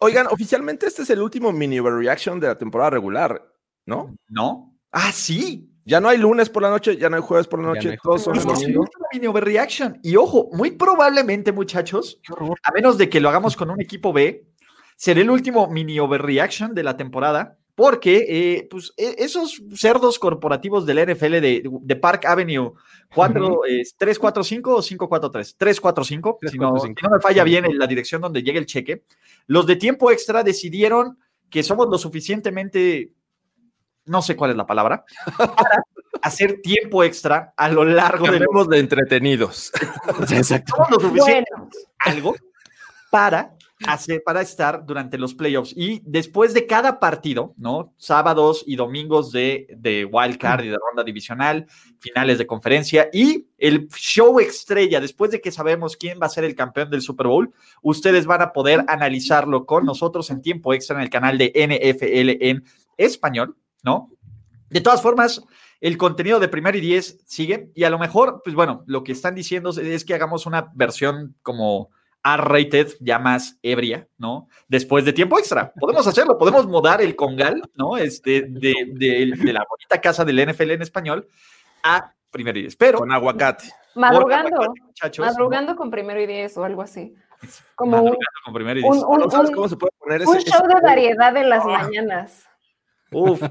Oigan, 0.00 0.26
oficialmente 0.28 0.86
este 0.86 1.02
es 1.02 1.10
el 1.10 1.20
último 1.20 1.52
mini 1.52 1.80
overreaction 1.80 2.38
de 2.38 2.48
la 2.48 2.58
temporada 2.58 2.90
regular, 2.90 3.42
¿no? 3.86 4.14
No. 4.28 4.78
Ah, 4.92 5.10
sí. 5.12 5.70
Ya 5.90 6.00
no 6.00 6.08
hay 6.08 6.18
lunes 6.18 6.48
por 6.48 6.62
la 6.62 6.70
noche, 6.70 6.96
ya 6.96 7.10
no 7.10 7.16
hay 7.16 7.22
jueves 7.22 7.48
por 7.48 7.60
la 7.60 7.66
noche, 7.66 7.98
todos 8.00 8.22
son 8.22 8.36
el 8.36 8.44
domingo. 8.44 8.84
Mini 9.12 9.26
overreaction. 9.26 9.98
Y 10.04 10.14
ojo, 10.14 10.48
muy 10.52 10.70
probablemente, 10.70 11.50
muchachos, 11.50 12.20
a 12.62 12.72
menos 12.72 12.96
de 12.96 13.08
que 13.08 13.18
lo 13.18 13.28
hagamos 13.28 13.56
con 13.56 13.72
un 13.72 13.80
equipo 13.80 14.12
B, 14.12 14.44
será 14.94 15.20
el 15.20 15.28
último 15.28 15.66
mini 15.66 15.98
overreaction 15.98 16.76
de 16.76 16.84
la 16.84 16.96
temporada, 16.96 17.58
porque 17.74 18.24
eh, 18.28 18.68
pues, 18.70 18.92
e, 18.96 19.16
esos 19.18 19.60
cerdos 19.74 20.20
corporativos 20.20 20.86
del 20.86 21.12
NFL 21.12 21.40
de, 21.40 21.68
de 21.68 21.96
Park 21.96 22.24
Avenue 22.24 22.74
4, 23.12 23.60
3, 23.98 24.18
4, 24.20 24.44
5 24.44 24.76
o 24.76 24.82
5, 24.82 25.08
4, 25.08 25.30
3, 25.32 25.56
3, 25.58 25.80
4, 25.80 26.04
5, 26.04 26.38
si 26.52 26.58
no, 26.58 26.78
si 26.78 26.88
no 27.02 27.10
me 27.10 27.20
falla 27.20 27.42
bien 27.42 27.64
en 27.64 27.76
la 27.80 27.88
dirección 27.88 28.20
donde 28.20 28.44
llegue 28.44 28.60
el 28.60 28.66
cheque, 28.66 29.02
los 29.48 29.66
de 29.66 29.74
tiempo 29.74 30.12
extra 30.12 30.44
decidieron 30.44 31.18
que 31.50 31.64
somos 31.64 31.88
lo 31.88 31.98
suficientemente 31.98 33.12
no 34.06 34.22
sé 34.22 34.36
cuál 34.36 34.52
es 34.52 34.56
la 34.56 34.66
palabra, 34.66 35.04
para 35.36 35.84
hacer 36.22 36.60
tiempo 36.62 37.04
extra 37.04 37.52
a 37.56 37.68
lo 37.68 37.84
largo 37.84 38.30
de, 38.30 38.40
los... 38.40 38.68
de 38.68 38.78
entretenidos. 38.78 39.72
Exacto. 40.30 40.74
Somos 40.76 40.90
lo 40.90 41.00
suficiente 41.00 41.50
algo 41.98 42.34
para 43.10 43.56
hacer, 43.86 44.22
para 44.24 44.42
estar 44.42 44.84
durante 44.84 45.18
los 45.18 45.34
playoffs. 45.34 45.72
Y 45.76 46.02
después 46.04 46.52
de 46.54 46.66
cada 46.66 47.00
partido, 47.00 47.54
¿no? 47.56 47.94
Sábados 47.96 48.62
y 48.66 48.76
domingos 48.76 49.32
de, 49.32 49.66
de 49.76 50.04
wild 50.04 50.38
card 50.38 50.64
y 50.64 50.68
de 50.68 50.76
ronda 50.76 51.02
divisional, 51.02 51.66
finales 51.98 52.38
de 52.38 52.46
conferencia 52.46 53.08
y 53.12 53.46
el 53.58 53.88
show 53.88 54.38
estrella, 54.40 55.00
después 55.00 55.30
de 55.30 55.40
que 55.40 55.50
sabemos 55.50 55.96
quién 55.96 56.18
va 56.20 56.26
a 56.26 56.30
ser 56.30 56.44
el 56.44 56.54
campeón 56.54 56.90
del 56.90 57.02
Super 57.02 57.26
Bowl, 57.26 57.52
ustedes 57.82 58.26
van 58.26 58.42
a 58.42 58.52
poder 58.52 58.84
analizarlo 58.88 59.66
con 59.66 59.84
nosotros 59.84 60.30
en 60.30 60.42
tiempo 60.42 60.74
extra 60.74 60.96
en 60.96 61.02
el 61.02 61.10
canal 61.10 61.38
de 61.38 61.52
NFL 61.54 62.44
en 62.44 62.64
español, 62.96 63.56
¿no? 63.82 64.10
De 64.68 64.80
todas 64.80 65.02
formas, 65.02 65.42
el 65.80 65.96
contenido 65.96 66.40
de 66.40 66.48
primer 66.48 66.76
y 66.76 66.80
diez 66.80 67.18
sigue 67.26 67.70
y 67.74 67.84
a 67.84 67.90
lo 67.90 67.98
mejor, 67.98 68.42
pues 68.44 68.54
bueno, 68.54 68.84
lo 68.86 69.02
que 69.02 69.12
están 69.12 69.34
diciendo 69.34 69.70
es 69.70 70.04
que 70.04 70.14
hagamos 70.14 70.46
una 70.46 70.70
versión 70.74 71.36
como 71.42 71.90
R-rated, 72.22 72.96
ya 73.00 73.18
más 73.18 73.58
ebria, 73.62 74.06
¿no? 74.18 74.48
Después 74.68 75.04
de 75.04 75.12
tiempo 75.12 75.38
extra. 75.38 75.72
Podemos 75.80 76.06
hacerlo, 76.06 76.36
podemos 76.36 76.66
modar 76.66 77.00
el 77.00 77.16
congal, 77.16 77.62
¿no? 77.74 77.96
Este, 77.96 78.42
de, 78.42 78.74
de, 78.92 79.32
de 79.36 79.52
la 79.52 79.64
bonita 79.68 80.00
casa 80.02 80.24
del 80.24 80.46
NFL 80.46 80.72
en 80.72 80.82
español 80.82 81.26
a 81.82 82.12
primero 82.30 82.58
y 82.58 82.62
diez. 82.62 82.76
Pero. 82.76 82.98
Con 82.98 83.12
aguacate. 83.12 83.72
Madrugando. 83.94 84.56
Aguacate, 84.56 85.20
madrugando 85.20 85.72
¿no? 85.72 85.78
con 85.78 85.90
primero 85.90 86.20
y 86.20 86.26
diez 86.26 86.56
o 86.56 86.64
algo 86.64 86.82
así. 86.82 87.14
Como 87.74 88.02
un, 88.02 88.16
con 88.44 88.54
primero 88.54 88.78
y 88.78 88.82
diez. 88.82 88.94
Un, 88.94 89.22
un, 89.22 89.54
¿Cómo 89.54 89.68
se 89.68 89.76
puede 89.76 89.92
poner 89.98 90.26
un 90.26 90.36
ese, 90.36 90.50
show 90.50 90.60
ese... 90.66 90.74
de 90.74 90.80
variedad 90.82 91.36
en 91.36 91.48
las 91.48 91.64
oh. 91.64 91.68
mañanas. 91.68 92.49
Uf, 93.12 93.42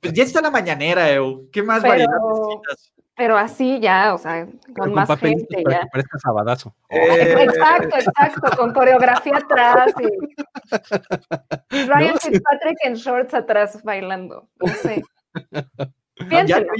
pues 0.00 0.12
ya 0.14 0.24
está 0.24 0.40
la 0.40 0.50
mañanera, 0.50 1.10
Eu. 1.10 1.48
¿Qué 1.52 1.62
más 1.62 1.82
pero, 1.82 1.90
variedad 1.90 2.18
necesitas? 2.32 2.92
Pero 3.16 3.36
así 3.36 3.78
ya, 3.80 4.14
o 4.14 4.18
sea, 4.18 4.46
con, 4.46 4.74
con 4.74 4.94
más 4.94 5.18
gente 5.18 5.62
para 5.62 5.76
ya. 5.76 5.82
que 5.82 5.88
parezca 5.88 6.18
sabadazo. 6.18 6.74
Eh, 6.88 7.34
Exacto, 7.44 7.96
exacto, 7.98 8.56
con 8.56 8.72
coreografía 8.72 9.36
atrás 9.36 9.92
y 10.00 10.06
Ryan 11.86 12.14
No. 12.14 12.18
Fitzpatrick 12.18 12.78
en 12.84 12.94
shorts 12.94 13.34
atrás 13.34 13.82
bailando. 13.82 14.48
No 14.58 14.68
sé. 14.68 15.02
Piénselo. 16.30 16.72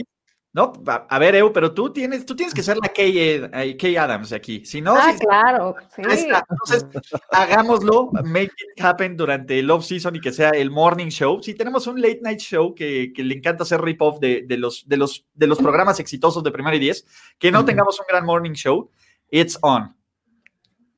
No, 0.53 0.73
a, 0.87 1.07
a 1.09 1.19
ver, 1.19 1.35
Eu, 1.37 1.53
pero 1.53 1.73
tú 1.73 1.93
tienes, 1.93 2.27
tú 2.27 2.35
tienes 2.35 2.53
que 2.53 2.63
ser 2.63 2.77
la 2.83 2.89
Kay, 2.89 3.19
eh, 3.19 3.77
Kay 3.79 3.97
Adams 3.97 4.33
aquí. 4.33 4.65
Si 4.65 4.81
no, 4.81 4.95
ah, 4.97 5.13
si- 5.13 5.19
claro, 5.25 5.77
sí. 5.95 6.03
Entonces, 6.03 6.87
hagámoslo, 7.31 8.11
make 8.25 8.51
it 8.77 8.85
happen 8.85 9.17
durante 9.17 9.59
el 9.59 9.71
off-season 9.71 10.17
y 10.17 10.21
que 10.21 10.33
sea 10.33 10.51
el 10.51 10.71
morning 10.71 11.09
show. 11.09 11.41
Si 11.43 11.55
tenemos 11.55 11.87
un 11.87 12.01
late 12.01 12.21
night 12.23 12.41
show 12.41 12.75
que, 12.75 13.13
que 13.15 13.23
le 13.23 13.37
encanta 13.37 13.63
hacer 13.63 13.81
rip-off 13.81 14.19
de, 14.19 14.43
de 14.47 14.57
los, 14.57 14.89
de, 14.89 14.97
los, 14.97 15.25
de 15.35 15.47
los 15.47 15.59
programas 15.59 16.01
exitosos 16.01 16.43
de 16.43 16.51
Primera 16.51 16.75
y 16.77 16.81
Diez, 16.81 17.07
que 17.39 17.53
no 17.53 17.65
tengamos 17.65 18.01
un 18.01 18.07
gran 18.09 18.25
morning 18.25 18.53
show, 18.55 18.91
it's 19.31 19.57
on. 19.63 19.95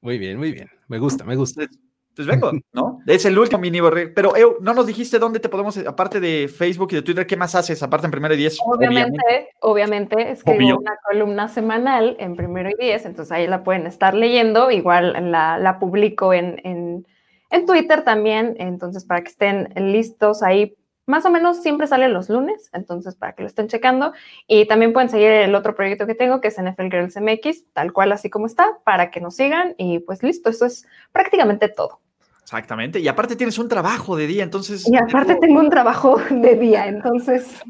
Muy 0.01 0.19
bien, 0.19 0.39
muy 0.39 0.53
bien. 0.53 0.69
Me 0.89 0.99
gusta, 0.99 1.25
me 1.25 1.37
gusta. 1.37 1.67
Entonces, 2.15 2.39
pues 2.41 2.53
vengo, 2.53 2.65
¿no? 2.73 2.99
Es 3.07 3.25
el 3.25 3.39
último 3.39 3.61
mini 3.61 3.81
borre- 3.81 4.09
Pero, 4.15 4.37
Eu, 4.37 4.57
no 4.61 4.75
nos 4.75 4.87
dijiste 4.87 5.19
dónde 5.19 5.41
te 5.41 5.49
podemos, 5.49 5.77
aparte 5.79 6.21
de 6.21 6.47
Facebook 6.49 6.89
y 6.93 6.97
de 6.97 7.03
Twitter, 7.03 7.27
¿qué 7.27 7.37
más 7.37 7.55
haces 7.55 7.83
aparte 7.83 8.07
en 8.07 8.11
Primera 8.11 8.35
y 8.35 8.37
Diez? 8.39 8.59
Obviamente, 8.65 9.49
obviamente, 9.61 10.31
escribo 10.31 10.57
Obvio. 10.59 10.79
una 10.79 10.97
columna 11.11 11.49
semanal 11.49 12.17
en 12.19 12.37
primero 12.37 12.69
y 12.71 12.75
diez, 12.79 13.07
entonces 13.07 13.33
ahí 13.33 13.47
la 13.47 13.65
pueden 13.65 13.87
estar 13.87 14.15
leyendo. 14.15 14.71
Igual 14.71 15.31
la, 15.33 15.57
la 15.59 15.79
publico 15.79 16.35
en, 16.35 16.61
en, 16.65 17.07
en 17.51 17.67
Twitter 17.67 18.03
también, 18.05 18.57
entonces 18.59 19.05
para 19.07 19.23
que 19.23 19.31
estén 19.31 19.73
listos 19.75 20.43
ahí. 20.43 20.75
Más 21.13 21.27
o 21.27 21.31
menos 21.31 21.61
siempre 21.61 21.87
sale 21.87 22.09
los 22.09 22.31
lunes, 22.31 22.71
entonces 22.73 23.17
para 23.17 23.35
que 23.35 23.43
lo 23.43 23.47
estén 23.47 23.69
checando. 23.69 24.15
Y 24.47 24.67
también 24.67 24.95
pueden 24.95 25.11
seguir 25.11 25.29
el 25.29 25.55
otro 25.55 25.75
proyecto 25.75 26.07
que 26.07 26.15
tengo, 26.15 26.41
que 26.41 26.49
es 26.49 26.57
NFL 26.57 26.85
Girls 26.85 27.19
MX, 27.21 27.71
tal 27.75 27.93
cual 27.93 28.13
así 28.13 28.31
como 28.31 28.47
está, 28.47 28.79
para 28.83 29.11
que 29.11 29.21
nos 29.21 29.37
sigan. 29.37 29.75
Y 29.77 29.99
pues 29.99 30.23
listo, 30.23 30.49
eso 30.49 30.65
es 30.65 30.87
prácticamente 31.13 31.69
todo. 31.69 32.01
Exactamente. 32.43 32.99
Y 32.99 33.09
aparte 33.09 33.37
tienes 33.37 33.59
un 33.59 33.69
trabajo 33.69 34.17
de 34.17 34.27
día, 34.27 34.43
entonces. 34.43 34.89
Y 34.89 34.97
aparte 34.97 35.35
tengo 35.35 35.61
un 35.61 35.69
trabajo 35.69 36.19
de 36.31 36.55
día, 36.55 36.87
entonces 36.89 37.63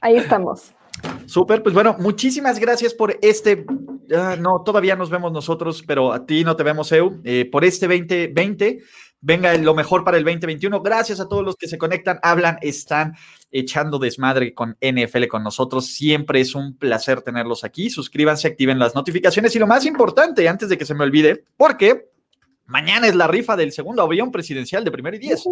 ahí 0.00 0.16
estamos. 0.16 0.72
Súper, 1.26 1.60
pues 1.64 1.74
bueno, 1.74 1.96
muchísimas 1.98 2.60
gracias 2.60 2.94
por 2.94 3.18
este 3.20 3.66
ah, 4.14 4.36
no, 4.38 4.62
todavía 4.62 4.94
nos 4.94 5.10
vemos 5.10 5.32
nosotros, 5.32 5.82
pero 5.84 6.12
a 6.12 6.24
ti 6.24 6.44
no 6.44 6.54
te 6.54 6.62
vemos, 6.62 6.92
Eu. 6.92 7.20
Eh, 7.24 7.48
por 7.50 7.64
este 7.64 7.88
2020, 7.88 8.80
venga 9.22 9.56
lo 9.56 9.74
mejor 9.74 10.04
para 10.04 10.18
el 10.18 10.24
2021. 10.24 10.82
Gracias 10.82 11.20
a 11.20 11.28
todos 11.28 11.42
los 11.42 11.56
que 11.56 11.68
se 11.68 11.78
conectan, 11.78 12.18
hablan, 12.22 12.58
están 12.60 13.16
echando 13.50 13.98
desmadre 13.98 14.52
con 14.52 14.76
NFL 14.80 15.28
con 15.28 15.42
nosotros. 15.42 15.86
Siempre 15.86 16.40
es 16.40 16.54
un 16.54 16.76
placer 16.76 17.22
tenerlos 17.22 17.64
aquí. 17.64 17.88
Suscríbanse, 17.88 18.48
activen 18.48 18.78
las 18.78 18.94
notificaciones 18.94 19.56
y 19.56 19.58
lo 19.58 19.66
más 19.66 19.86
importante, 19.86 20.46
antes 20.48 20.68
de 20.68 20.76
que 20.76 20.84
se 20.84 20.94
me 20.94 21.04
olvide, 21.04 21.44
porque 21.56 22.10
mañana 22.66 23.06
es 23.06 23.14
la 23.14 23.28
rifa 23.28 23.56
del 23.56 23.72
segundo 23.72 24.02
avión 24.02 24.30
presidencial 24.30 24.84
de 24.84 24.90
primero 24.90 25.16
y 25.16 25.20
diez 25.20 25.44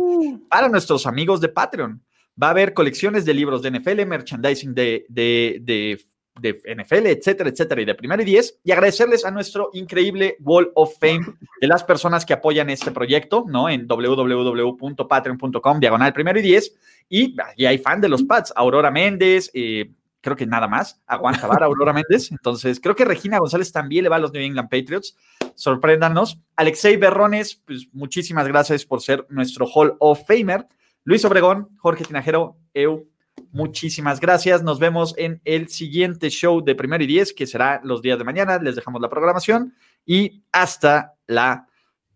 para 0.48 0.68
nuestros 0.68 1.06
amigos 1.06 1.40
de 1.40 1.48
Patreon. 1.48 2.02
Va 2.42 2.48
a 2.48 2.50
haber 2.50 2.74
colecciones 2.74 3.24
de 3.24 3.34
libros 3.34 3.62
de 3.62 3.70
NFL, 3.70 4.06
merchandising 4.06 4.74
de, 4.74 5.04
de, 5.08 5.58
de 5.62 6.00
de 6.38 6.60
NFL, 6.76 7.06
etcétera, 7.06 7.50
etcétera, 7.50 7.82
y 7.82 7.84
de 7.84 7.94
primero 7.94 8.22
y 8.22 8.24
diez, 8.24 8.58
y 8.64 8.72
agradecerles 8.72 9.24
a 9.24 9.30
nuestro 9.30 9.70
increíble 9.72 10.36
Wall 10.40 10.70
of 10.74 10.98
Fame 10.98 11.34
de 11.60 11.66
las 11.66 11.84
personas 11.84 12.24
que 12.24 12.32
apoyan 12.32 12.70
este 12.70 12.90
proyecto, 12.90 13.44
¿no? 13.48 13.68
En 13.68 13.86
www.patreon.com, 13.86 15.80
diagonal 15.80 16.12
primero 16.12 16.38
y 16.38 16.42
diez, 16.42 16.74
y, 17.08 17.34
y 17.56 17.66
hay 17.66 17.78
fan 17.78 18.00
de 18.00 18.08
los 18.08 18.22
Pats, 18.22 18.52
Aurora 18.56 18.90
Méndez, 18.90 19.50
eh, 19.54 19.90
creo 20.20 20.36
que 20.36 20.46
nada 20.46 20.68
más, 20.68 21.00
aguanta 21.06 21.46
vara 21.46 21.66
Aurora 21.66 21.92
Méndez, 21.92 22.30
entonces 22.30 22.80
creo 22.80 22.94
que 22.94 23.04
Regina 23.04 23.38
González 23.38 23.72
también 23.72 24.04
le 24.04 24.10
va 24.10 24.16
a 24.16 24.20
los 24.20 24.32
New 24.32 24.42
England 24.42 24.68
Patriots, 24.68 25.16
sorpréndanos. 25.54 26.38
Alexei 26.56 26.96
Berrones, 26.96 27.62
pues 27.66 27.88
muchísimas 27.92 28.46
gracias 28.46 28.84
por 28.84 29.00
ser 29.00 29.26
nuestro 29.30 29.66
Hall 29.66 29.96
of 29.98 30.20
Famer. 30.26 30.66
Luis 31.04 31.24
Obregón, 31.24 31.68
Jorge 31.78 32.04
Tinajero, 32.04 32.58
Eu, 32.74 33.08
Muchísimas 33.52 34.20
gracias. 34.20 34.62
Nos 34.62 34.78
vemos 34.78 35.14
en 35.16 35.40
el 35.44 35.68
siguiente 35.68 36.30
show 36.30 36.62
de 36.62 36.74
Primero 36.74 37.02
y 37.02 37.06
Diez, 37.06 37.32
que 37.32 37.46
será 37.46 37.80
los 37.82 38.02
días 38.02 38.18
de 38.18 38.24
mañana. 38.24 38.58
Les 38.58 38.76
dejamos 38.76 39.00
la 39.00 39.08
programación 39.08 39.74
y 40.06 40.44
hasta 40.52 41.14
la 41.26 41.66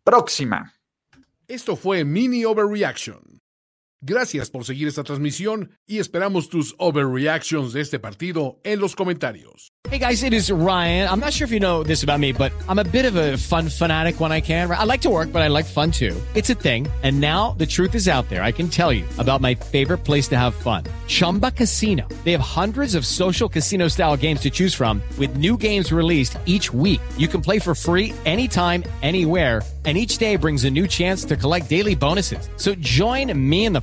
próxima. 0.05 0.73
Esto 1.49 1.77
fue 1.77 2.05
Mini 2.05 2.45
Overreaction. 2.45 3.43
Gracias 4.07 4.51
por 4.51 4.67
seguir 4.67 4.87
esta 4.87 5.03
transmisión 5.03 5.71
y 5.87 5.99
esperamos 5.99 6.51
tus 6.51 6.75
overreactions 6.79 7.73
de 7.73 7.81
este 7.81 7.99
partido 7.99 8.61
en 8.63 8.79
los 8.79 8.95
comentarios. 8.95 9.73
Hey 9.91 9.99
guys, 9.99 10.23
it 10.23 10.35
is 10.35 10.51
Ryan. 10.51 11.09
I'm 11.09 11.21
not 11.21 11.33
sure 11.33 11.47
if 11.47 11.51
you 11.51 11.59
know 11.59 11.83
this 11.83 12.03
about 12.03 12.21
me, 12.21 12.33
but 12.33 12.53
I'm 12.69 12.79
a 12.79 12.85
bit 12.85 13.07
of 13.07 13.17
a 13.17 13.39
fun 13.39 13.71
fanatic 13.71 14.21
when 14.21 14.31
I 14.31 14.43
can. 14.43 14.71
I 14.71 14.85
like 14.85 15.01
to 15.03 15.11
work, 15.11 15.33
but 15.33 15.41
I 15.41 15.49
like 15.49 15.65
fun 15.65 15.91
too. 15.91 16.15
It's 16.35 16.51
a 16.51 16.55
thing. 16.55 16.87
And 17.03 17.19
now 17.19 17.55
the 17.57 17.65
truth 17.65 17.95
is 17.95 18.07
out 18.07 18.29
there. 18.29 18.43
I 18.43 18.53
can 18.53 18.69
tell 18.69 18.93
you 18.93 19.07
about 19.17 19.41
my 19.41 19.55
favorite 19.55 20.05
place 20.05 20.29
to 20.29 20.37
have 20.37 20.55
fun. 20.55 20.85
Chumba 21.07 21.51
Casino. 21.51 22.07
They 22.25 22.33
have 22.33 22.43
hundreds 22.43 22.95
of 22.95 23.07
social 23.07 23.49
casino 23.49 23.89
style 23.89 24.19
games 24.19 24.41
to 24.41 24.51
choose 24.51 24.75
from 24.75 25.01
with 25.19 25.39
new 25.39 25.57
games 25.57 25.93
released 25.93 26.37
each 26.45 26.75
week. 26.75 27.01
You 27.17 27.29
can 27.29 27.41
play 27.41 27.59
for 27.59 27.75
free 27.75 28.13
anytime, 28.27 28.85
anywhere 29.03 29.63
and 29.85 29.99
each 29.99 30.19
day 30.19 30.37
brings 30.37 30.65
a 30.65 30.71
new 30.71 30.87
chance 30.87 31.25
to 31.27 31.37
collect 31.37 31.69
daily 31.69 31.95
bonuses. 31.95 32.49
So 32.57 32.75
join 32.75 33.33
me 33.37 33.67
in 33.67 33.73
the 33.73 33.83